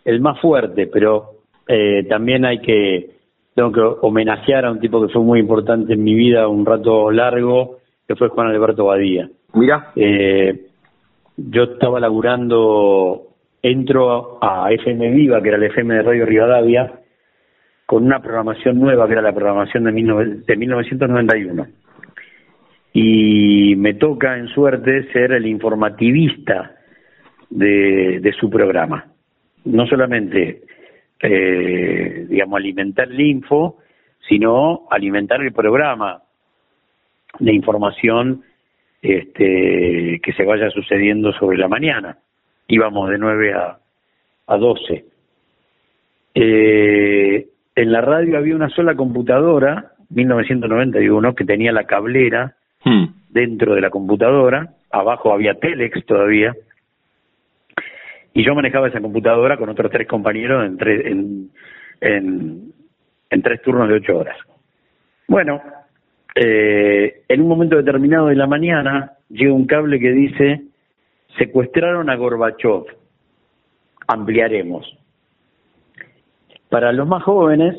[0.05, 1.36] el más fuerte, pero
[1.69, 3.11] eh, también hay que,
[3.55, 7.11] tengo que homenajear a un tipo que fue muy importante en mi vida un rato
[7.11, 9.29] largo, que fue Juan Alberto Badía.
[9.55, 9.93] Mira.
[9.97, 10.67] Eh,
[11.37, 13.29] yo estaba laburando,
[13.63, 17.01] entro a FM Viva, que era el FM de Radio Rivadavia,
[17.85, 21.67] con una programación nueva, que era la programación de, de 1991.
[22.95, 26.77] Y me toca, en suerte, ser el informativista
[27.51, 29.05] de, de su programa.
[29.67, 30.63] No solamente,
[31.21, 33.79] eh, digamos, alimentar el info,
[34.29, 36.23] sino alimentar el programa
[37.39, 38.43] de información
[39.03, 42.19] este, que se vaya sucediendo sobre la mañana.
[42.69, 43.79] Íbamos de 9 a,
[44.47, 45.05] a 12.
[46.35, 53.05] Eh, en la radio había una sola computadora, 1991, que tenía la cablera hmm.
[53.31, 56.55] dentro de la computadora, abajo había Telex todavía,
[58.37, 61.51] y yo manejaba esa computadora con otros tres compañeros en,
[62.03, 62.73] en,
[63.31, 64.37] en, tres turnos de ocho horas.
[65.27, 65.63] Bueno,
[66.35, 70.65] eh, en un momento determinado de la mañana llega un cable que dice
[71.39, 72.85] secuestraron a Gorbachev,
[74.07, 74.87] ampliaremos.
[76.69, 77.75] Para los más jóvenes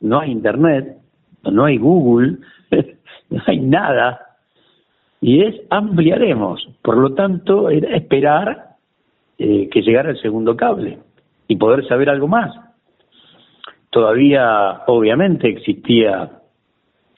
[0.00, 0.96] no hay internet,
[1.42, 2.36] no hay Google,
[3.30, 4.36] no hay nada,
[5.20, 6.68] y es ampliaremos.
[6.82, 8.67] Por lo tanto, era esperar
[9.38, 10.98] eh, que llegara el segundo cable
[11.46, 12.54] y poder saber algo más.
[13.90, 16.30] Todavía, obviamente, existía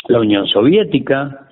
[0.07, 1.49] la Unión Soviética,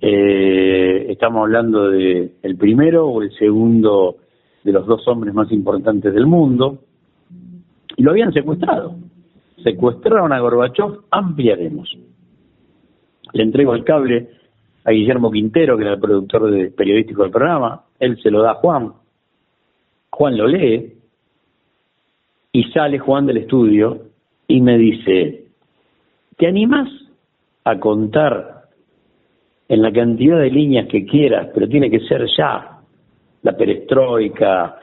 [0.00, 4.16] eh, estamos hablando de el primero o el segundo
[4.62, 6.78] de los dos hombres más importantes del mundo,
[7.96, 8.96] y lo habían secuestrado.
[9.62, 11.96] Secuestraron a Gorbachev, ampliaremos.
[13.32, 14.28] Le entrego el cable
[14.84, 18.52] a Guillermo Quintero, que era el productor de, periodístico del programa, él se lo da
[18.52, 18.92] a Juan,
[20.14, 20.92] Juan lo lee
[22.52, 24.02] y sale Juan del estudio
[24.46, 25.46] y me dice,
[26.36, 26.88] ¿te animas
[27.64, 28.66] a contar
[29.68, 32.78] en la cantidad de líneas que quieras, pero tiene que ser ya
[33.42, 34.78] la perestroika,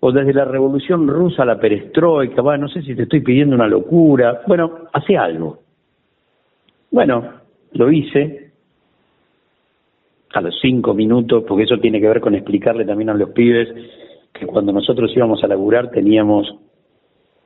[0.00, 3.68] o desde la revolución rusa la perestroika, bueno, no sé si te estoy pidiendo una
[3.68, 5.58] locura, bueno, hace algo.
[6.90, 7.34] Bueno,
[7.72, 8.50] lo hice
[10.32, 13.68] a los cinco minutos, porque eso tiene que ver con explicarle también a los pibes
[14.32, 16.54] que cuando nosotros íbamos a laburar teníamos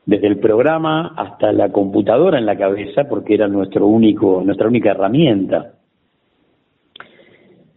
[0.06, 4.90] desde el programa hasta la computadora en la cabeza porque era nuestro único nuestra única
[4.90, 5.74] herramienta.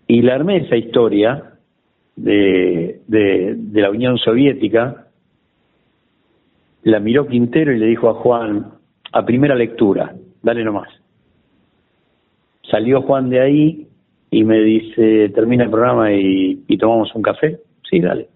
[0.07, 1.53] Y la armé esa historia
[2.15, 5.07] de, de, la Unión Soviética
[6.83, 8.73] la miró Quintero y le dijo a Juan
[9.11, 10.89] a primera lectura dale nomás
[12.69, 13.87] salió Juan de ahí
[14.31, 18.29] y me dice termina el programa y tomamos un café sí dale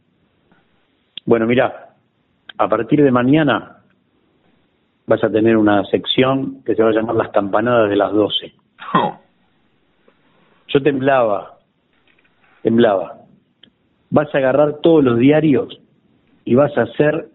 [1.31, 1.95] bueno, mira,
[2.57, 3.77] a partir de mañana
[5.07, 8.51] vas a tener una sección que se va a llamar las campanadas de las doce.
[10.67, 11.57] Yo temblaba,
[12.63, 13.19] temblaba.
[14.09, 15.79] Vas a agarrar todos los diarios
[16.43, 17.29] y vas a hacer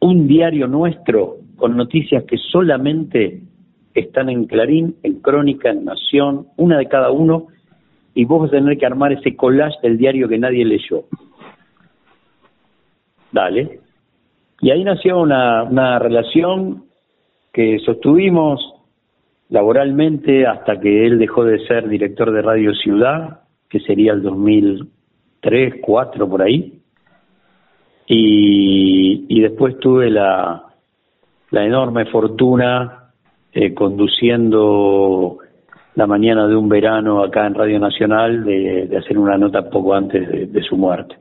[0.00, 3.42] un diario nuestro con noticias que solamente
[3.92, 7.48] están en Clarín, en Crónica, en Nación, una de cada uno,
[8.14, 11.04] y vos vas a tener que armar ese collage del diario que nadie leyó.
[13.36, 13.80] Dale.
[14.62, 16.84] Y ahí nació una, relación
[17.52, 18.58] que sostuvimos
[19.50, 24.90] laboralmente hasta que él dejó de ser director de Radio Ciudad, que sería el 2003,
[25.42, 26.80] 2004 por ahí.
[28.06, 30.62] Y, después tuve la,
[31.52, 33.10] enorme fortuna
[33.52, 35.38] eh, conduciendo
[35.94, 40.26] la mañana de un verano acá en Radio Nacional de, hacer una nota poco antes
[40.26, 41.16] de, de su muerte.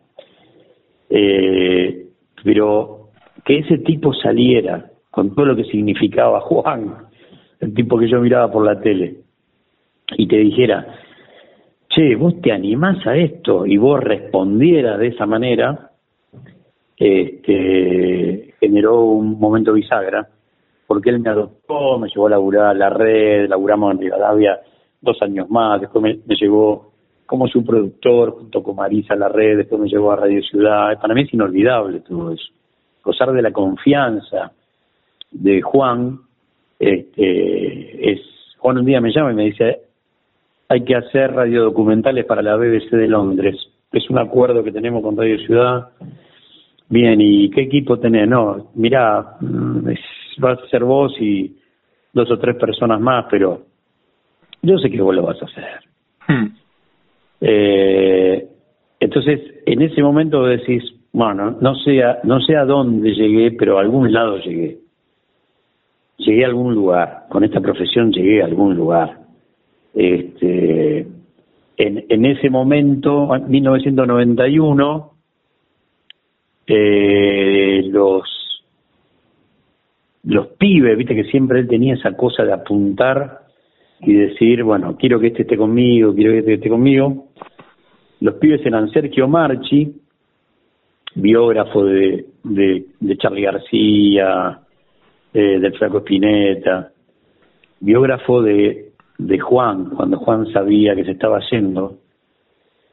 [1.10, 2.05] Eh,
[2.46, 3.10] pero
[3.44, 7.08] que ese tipo saliera con todo lo que significaba Juan,
[7.60, 9.16] el tipo que yo miraba por la tele,
[10.16, 10.86] y te dijera,
[11.90, 15.90] che, vos te animás a esto, y vos respondieras de esa manera,
[16.98, 20.30] este, generó un momento bisagra,
[20.86, 24.60] porque él me adoptó, me llevó a laburar la red, laburamos en Rivadavia
[25.02, 26.92] dos años más, después me, me llevó
[27.26, 31.00] como su productor junto con Marisa La Red, después me llevó a Radio Ciudad.
[31.00, 32.52] Para mí es inolvidable todo eso.
[33.04, 34.52] Gozar de la confianza
[35.32, 36.20] de Juan,
[36.80, 38.22] este, es,
[38.58, 39.80] Juan un día me llama y me dice,
[40.70, 43.56] hay que hacer radiodocumentales para la BBC de Londres.
[43.92, 45.90] Es un acuerdo que tenemos con Radio Ciudad.
[46.90, 48.28] Bien, ¿y qué equipo tenés?
[48.28, 49.90] No, mira, mm,
[50.40, 51.56] vas a ser vos y
[52.14, 53.62] dos o tres personas más, pero
[54.62, 55.80] yo sé que vos lo vas a hacer.
[56.28, 56.65] Hmm.
[57.48, 58.48] Eh,
[59.00, 60.84] entonces, en ese momento decís,
[61.14, 64.80] bueno, no sé, a, no sé a dónde llegué, pero a algún lado llegué.
[66.18, 69.20] Llegué a algún lugar, con esta profesión llegué a algún lugar.
[69.94, 71.06] Este,
[71.78, 75.12] en, ese momento, en 1991,
[76.66, 78.24] eh, los
[80.24, 83.45] los pibes, viste que siempre él tenía esa cosa de apuntar
[84.02, 87.28] y decir, bueno, quiero que este esté conmigo, quiero que este esté conmigo.
[88.22, 89.94] Los pibes eran Sergio Marchi,
[91.16, 94.60] biógrafo de, de, de Charlie García,
[95.34, 96.92] eh, del Franco Espineta,
[97.80, 101.98] biógrafo de, de Juan, cuando Juan sabía que se estaba yendo,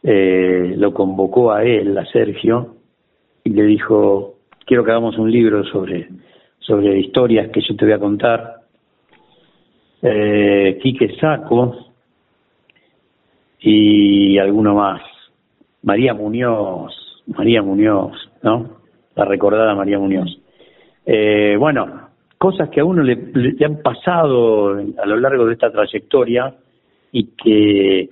[0.03, 2.77] eh, lo convocó a él, a Sergio,
[3.45, 4.35] y le dijo,
[4.67, 6.09] quiero que hagamos un libro sobre,
[6.59, 8.62] sobre historias que yo te voy a contar.
[10.03, 11.77] Eh, Quique Saco
[13.61, 15.01] y alguno más.
[15.83, 18.79] María Muñoz, María Muñoz, ¿no?
[19.15, 20.39] La recordada María Muñoz.
[21.07, 23.17] Eh, bueno, cosas que a uno le,
[23.65, 26.55] han pasado a lo largo de esta trayectoria
[27.13, 28.11] y que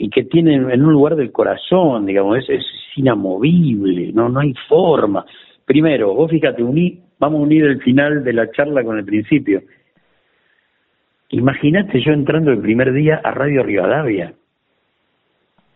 [0.00, 2.64] y que tienen en un lugar del corazón, digamos, es, es
[2.94, 5.24] inamovible, no no hay forma.
[5.64, 9.62] Primero, vos fíjate, uní, vamos a unir el final de la charla con el principio.
[11.30, 14.32] Imagínate yo entrando el primer día a Radio Rivadavia.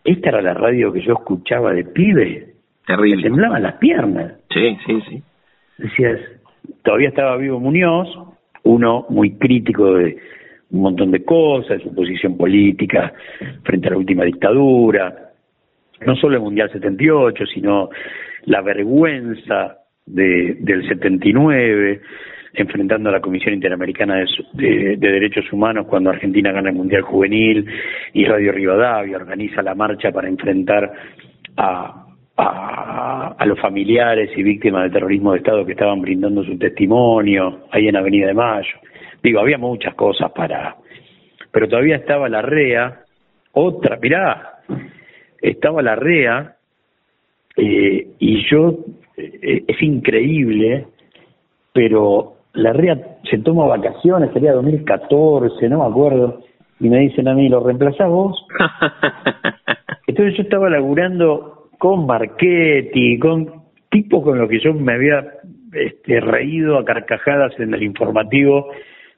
[0.03, 2.53] Esta era la radio que yo escuchaba de pibe.
[2.85, 3.17] Terrible.
[3.17, 4.33] Me temblaban las piernas.
[4.49, 5.23] Sí, sí, sí.
[5.77, 6.19] Decías,
[6.83, 8.09] todavía estaba vivo Muñoz,
[8.63, 10.17] uno muy crítico de
[10.71, 13.13] un montón de cosas, su posición política
[13.63, 15.31] frente a la última dictadura,
[16.05, 17.89] no solo el Mundial 78, sino
[18.45, 22.01] la vergüenza de, del 79,
[22.53, 27.01] enfrentando a la Comisión Interamericana de, de, de, Derechos Humanos cuando Argentina gana el Mundial
[27.01, 27.65] Juvenil
[28.13, 30.93] y Radio Rivadavia organiza la marcha para enfrentar
[31.57, 32.05] a,
[32.37, 37.87] a, los familiares y víctimas del terrorismo de Estado que estaban brindando su testimonio ahí
[37.87, 38.75] en Avenida de Mayo.
[39.21, 40.75] Digo, había muchas cosas para...
[41.51, 43.01] Pero todavía estaba la REA,
[43.51, 44.59] otra, mirá,
[45.39, 46.55] estaba la REA
[47.55, 48.79] eh, y yo,
[49.15, 50.87] eh, es increíble,
[51.71, 56.41] pero la REA se toma vacaciones, sería 2014, no me acuerdo,
[56.79, 58.45] y me dicen a mí, ¿lo reemplazás vos?
[60.07, 65.25] Entonces yo estaba laburando con Marchetti, con tipos con los que yo me había
[65.73, 68.69] este, reído a carcajadas en el informativo,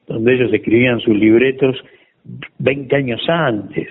[0.07, 1.75] donde ellos escribían sus libretos
[2.59, 3.87] 20 años antes.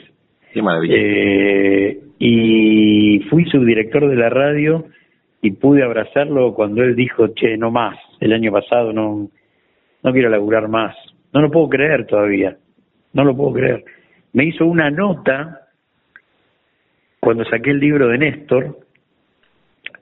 [0.52, 0.94] Qué maravilla.
[0.96, 4.86] Eh, y fui subdirector de la radio
[5.42, 9.28] y pude abrazarlo cuando él dijo, che, no más, el año pasado no,
[10.02, 10.96] no quiero laburar más.
[11.32, 12.56] No lo puedo creer todavía,
[13.12, 13.84] no lo puedo creer.
[14.32, 15.68] Me hizo una nota
[17.20, 18.78] cuando saqué el libro de Néstor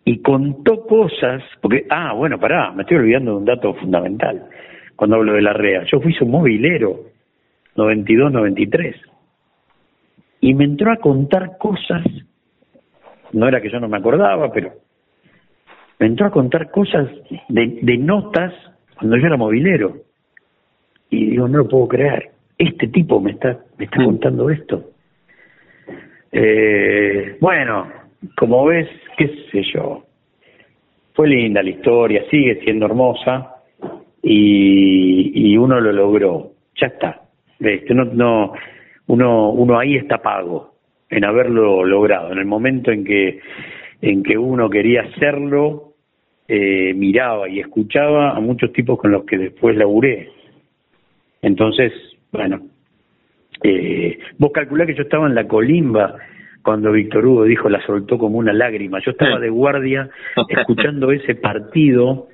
[0.04, 4.48] y contó cosas, porque, ah, bueno, pará, me estoy olvidando de un dato fundamental
[4.96, 5.84] cuando hablo de la REA.
[5.90, 7.04] Yo fui su movilero,
[7.76, 9.12] 92-93
[10.42, 12.04] y me entró a contar cosas,
[13.32, 14.72] no era que yo no me acordaba, pero
[16.02, 17.08] me entró a contar cosas
[17.48, 18.52] de, de notas
[18.98, 19.98] cuando yo era movilero.
[21.10, 24.90] Y digo, no lo puedo creer, este tipo me está, me está contando esto.
[26.32, 27.86] Eh, bueno,
[28.36, 30.02] como ves, qué sé yo,
[31.14, 33.58] fue linda la historia, sigue siendo hermosa
[34.24, 36.50] y, y uno lo logró,
[36.80, 37.20] ya está.
[37.60, 38.54] Este, no, no,
[39.06, 40.74] uno, uno ahí está pago
[41.08, 42.32] en haberlo logrado.
[42.32, 43.38] En el momento en que,
[44.00, 45.91] en que uno quería hacerlo,
[46.54, 50.28] eh, miraba y escuchaba a muchos tipos con los que después laburé.
[51.40, 51.94] Entonces,
[52.30, 52.60] bueno,
[53.62, 56.14] eh, vos calculás que yo estaba en la colimba
[56.62, 59.00] cuando Víctor Hugo dijo la soltó como una lágrima.
[59.02, 60.10] Yo estaba de guardia
[60.46, 62.28] escuchando ese partido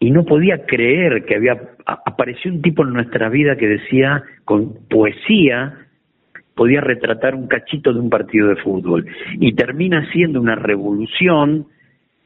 [0.00, 4.88] y no podía creer que había apareció un tipo en nuestra vida que decía con
[4.88, 5.86] poesía
[6.56, 9.06] podía retratar un cachito de un partido de fútbol
[9.38, 11.68] y termina siendo una revolución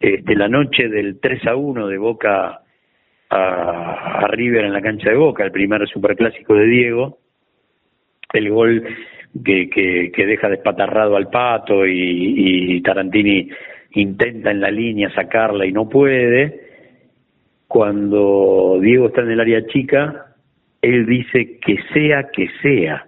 [0.00, 2.60] de la noche del 3 a 1 de Boca
[3.30, 7.18] a, a River en la cancha de Boca, el primer superclásico de Diego,
[8.32, 8.84] el gol
[9.44, 13.48] que, que, que deja despatarrado al pato y, y Tarantini
[13.92, 16.60] intenta en la línea sacarla y no puede,
[17.66, 20.34] cuando Diego está en el área chica,
[20.82, 23.06] él dice que sea que sea.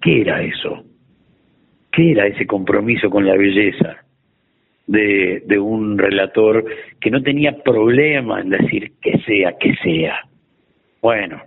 [0.00, 0.84] ¿Qué era eso?
[1.90, 4.03] ¿Qué era ese compromiso con la belleza
[4.86, 6.64] de, de un relator
[7.00, 10.20] que no tenía problema en decir que sea que sea?
[11.00, 11.42] Bueno,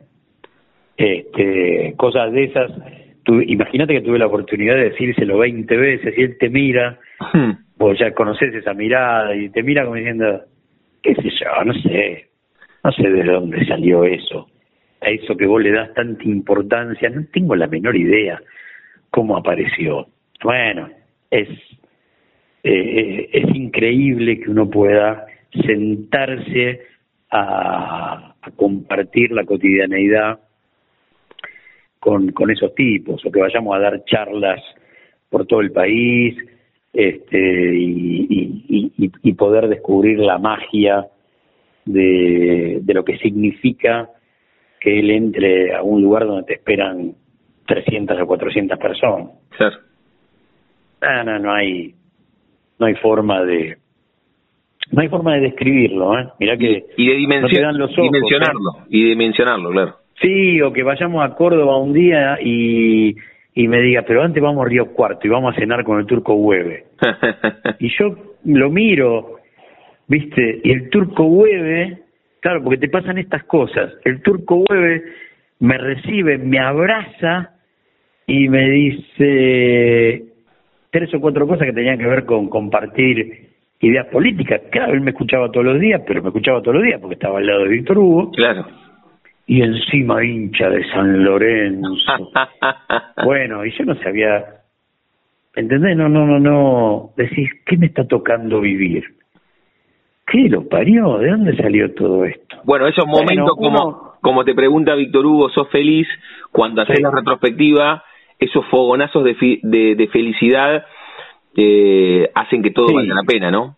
[0.97, 2.71] este, cosas de esas.
[3.47, 6.97] Imagínate que tuve la oportunidad de decírselo 20 veces y él te mira,
[7.33, 7.51] hmm.
[7.77, 10.43] vos ya conoces esa mirada y te mira como diciendo,
[11.01, 12.27] qué sé yo, no sé,
[12.83, 14.47] no sé de dónde salió eso,
[15.01, 18.39] a eso que vos le das tanta importancia, no tengo la menor idea
[19.09, 20.07] cómo apareció.
[20.41, 20.89] Bueno,
[21.29, 21.49] es
[22.68, 25.26] eh, es increíble que uno pueda
[25.65, 26.82] sentarse
[27.32, 30.39] a, compartir la cotidianeidad
[31.99, 34.61] con, con esos tipos, o que vayamos a dar charlas
[35.30, 36.38] por todo el país
[36.93, 41.07] este, y, y, poder descubrir la magia
[41.86, 44.09] de, de, lo que significa
[44.80, 47.13] que él entre a un lugar donde te esperan
[47.68, 49.30] 300 o 400 personas.
[49.49, 49.78] Claro.
[51.01, 51.93] Ah, no, no hay,
[52.80, 53.78] no hay forma de,
[54.91, 56.28] no hay forma de describirlo, ¿eh?
[56.39, 58.84] Mira que y de dimensionarlo, ¿eh?
[58.89, 59.95] y dimensionarlo, claro.
[60.21, 63.15] Sí, o que vayamos a Córdoba un día y,
[63.53, 66.05] y me diga, pero antes vamos a Río Cuarto y vamos a cenar con el
[66.05, 66.86] turco Hueve.
[67.80, 68.15] y yo
[68.45, 69.39] lo miro,
[70.07, 70.61] ¿viste?
[70.63, 71.99] Y el turco Hueve,
[72.39, 73.93] claro, porque te pasan estas cosas.
[74.05, 75.03] El turco Hueve
[75.59, 77.51] me recibe, me abraza
[78.25, 80.23] y me dice
[80.97, 84.61] tres o cuatro cosas que tenían que ver con compartir ideas políticas.
[84.71, 87.37] Claro, él me escuchaba todos los días, pero me escuchaba todos los días porque estaba
[87.37, 88.31] al lado de Víctor Hugo.
[88.31, 88.65] Claro.
[89.45, 92.31] Y encima hincha de San Lorenzo.
[93.23, 94.43] bueno, y yo no sabía,
[95.55, 95.95] ¿entendés?
[95.95, 97.11] No, no, no, no.
[97.15, 99.03] Decís, ¿qué me está tocando vivir?
[100.25, 101.19] ¿Qué lo parió?
[101.19, 102.57] ¿De dónde salió todo esto?
[102.65, 106.07] Bueno, esos momentos como, como te pregunta Víctor Hugo, ¿sos feliz
[106.51, 108.03] cuando haces la retrospectiva?
[108.39, 110.85] Esos fogonazos de, de felicidad
[111.59, 113.75] eh, hacen que todo valga la pena, ¿no?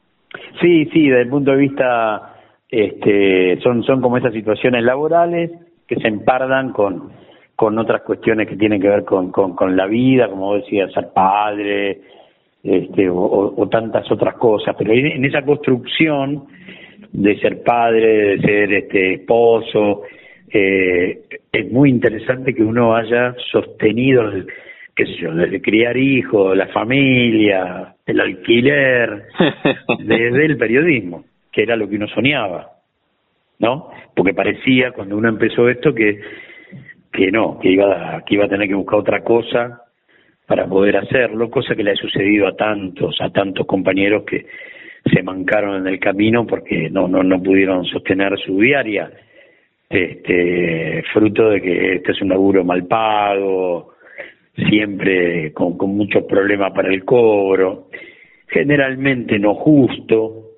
[0.60, 2.36] Sí, sí, desde el punto de vista,
[2.70, 5.50] este, son, son como esas situaciones laborales
[5.88, 7.10] que se empardan con,
[7.56, 12.02] con otras cuestiones que tienen que ver con, con, la vida, como decía, ser padre,
[12.62, 16.48] este, o, tantas otras cosas, pero en esa construcción
[17.14, 20.04] de ser padre, de ser este esposo,
[20.52, 21.22] eh,
[21.52, 24.32] es muy interesante que uno haya sostenido
[25.00, 29.28] qué sé yo, desde criar hijos, la familia, el alquiler,
[30.00, 31.24] desde el periodismo,
[31.54, 32.72] que era lo que uno soñaba,
[33.60, 33.92] ¿no?
[34.14, 36.20] Porque parecía cuando uno empezó esto que
[37.14, 39.84] que no, que iba que iba a tener que buscar otra cosa
[40.46, 44.48] para poder hacerlo, cosa que le ha sucedido a tantos, a tantos compañeros que
[45.06, 49.10] se mancaron en el camino porque no no no pudieron sostener su diaria,
[49.90, 53.96] este fruto de que este es un laburo mal pago,
[54.70, 57.88] siempre con, con muchos problemas para el cobro,
[58.48, 60.50] generalmente no justo,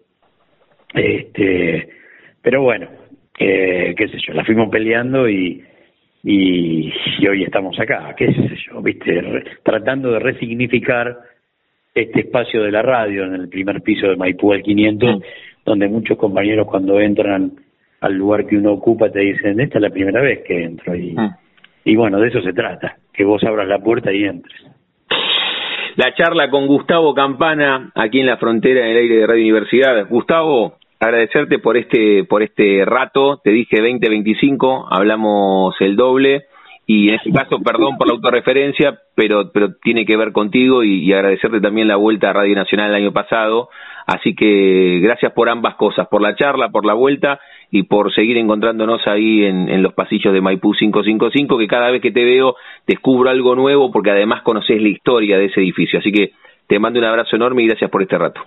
[0.94, 1.88] este,
[2.42, 2.90] pero bueno,
[3.40, 5.64] eh, qué sé yo, la fuimos peleando y,
[6.24, 6.92] y,
[7.28, 9.22] hoy estamos acá, qué sé yo, viste,
[9.64, 11.18] tratando de resignificar
[11.94, 15.22] este espacio de la radio en el primer piso de Maipú al 500, mm.
[15.66, 17.54] donde muchos compañeros cuando entran
[18.02, 21.14] al lugar que uno ocupa te dicen, esta es la primera vez que entro y,
[21.14, 21.36] mm.
[21.86, 24.60] y bueno, de eso se trata que vos abras la puerta y entres.
[25.98, 30.08] La charla con Gustavo Campana aquí en la frontera en el aire de Radio Universidad.
[30.10, 33.42] Gustavo, agradecerte por este por este rato.
[33.44, 36.46] Te dije 20-25, hablamos el doble
[36.88, 41.04] y en este caso, perdón por la autorreferencia, pero pero tiene que ver contigo y,
[41.04, 43.70] y agradecerte también la vuelta a Radio Nacional el año pasado.
[44.12, 47.40] Así que gracias por ambas cosas, por la charla, por la vuelta
[47.72, 52.02] y por seguir encontrándonos ahí en, en, los pasillos de Maipú 555, que cada vez
[52.02, 52.56] que te veo
[52.86, 56.00] descubro algo nuevo porque además conoces la historia de ese edificio.
[56.00, 56.32] Así que
[56.68, 58.42] te mando un abrazo enorme y gracias por este rato.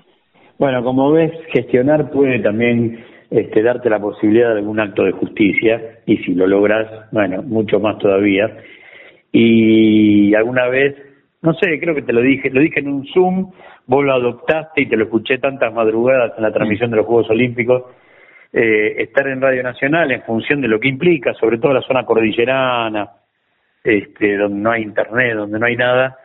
[0.59, 6.01] Bueno, como ves, gestionar puede también este, darte la posibilidad de algún acto de justicia
[6.07, 8.55] y si lo logras, bueno, mucho más todavía.
[9.33, 10.95] Y alguna vez,
[11.45, 13.53] no sé, creo que te lo dije, lo dije en un Zoom,
[13.87, 17.29] vos lo adoptaste y te lo escuché tantas madrugadas en la transmisión de los Juegos
[17.29, 17.85] Olímpicos
[18.51, 22.05] eh, estar en Radio Nacional en función de lo que implica, sobre todo la zona
[22.05, 23.11] cordillerana,
[23.83, 26.17] este, donde no hay internet, donde no hay nada,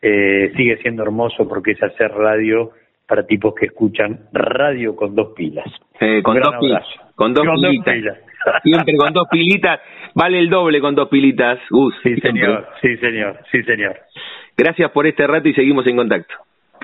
[0.00, 2.70] eh, sigue siendo hermoso porque es hacer radio
[3.06, 5.66] para tipos que escuchan radio con dos pilas.
[6.00, 8.18] Eh, con, dos pilas con, dos pilitas.
[8.62, 9.80] Siempre con dos pilitas.
[10.14, 11.94] Vale el doble con dos pilitas, Gus.
[12.02, 12.68] Sí, señor.
[12.80, 13.38] Sí, señor.
[13.50, 13.96] Sí, señor.
[14.56, 16.34] Gracias por este rato y seguimos en contacto.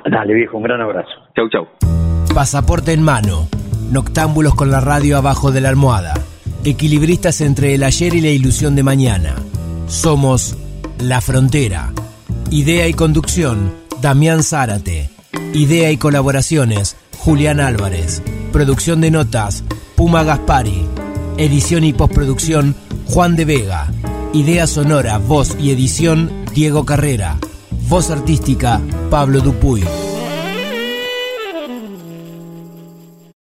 [0.05, 0.57] Dale, viejo.
[0.57, 1.11] Un gran abrazo.
[1.35, 1.69] Chau, chau.
[2.35, 3.49] Pasaporte en mano
[3.91, 6.13] Noctámbulos con la radio abajo de la almohada.
[6.63, 9.35] Equilibristas entre el ayer y la ilusión de mañana.
[9.87, 10.59] Somos
[10.99, 11.93] La Frontera.
[12.51, 15.09] Idea y conducción, Damián Zárate.
[15.55, 18.23] Idea y colaboraciones, Julián Álvarez.
[18.53, 19.65] Producción de notas,
[19.97, 20.87] Puma Gaspari.
[21.39, 22.75] Edición y postproducción,
[23.07, 23.87] Juan de Vega.
[24.35, 27.39] Idea sonora, voz y edición, Diego Carrera.
[27.89, 30.08] Voz artística, Pablo Dupuy.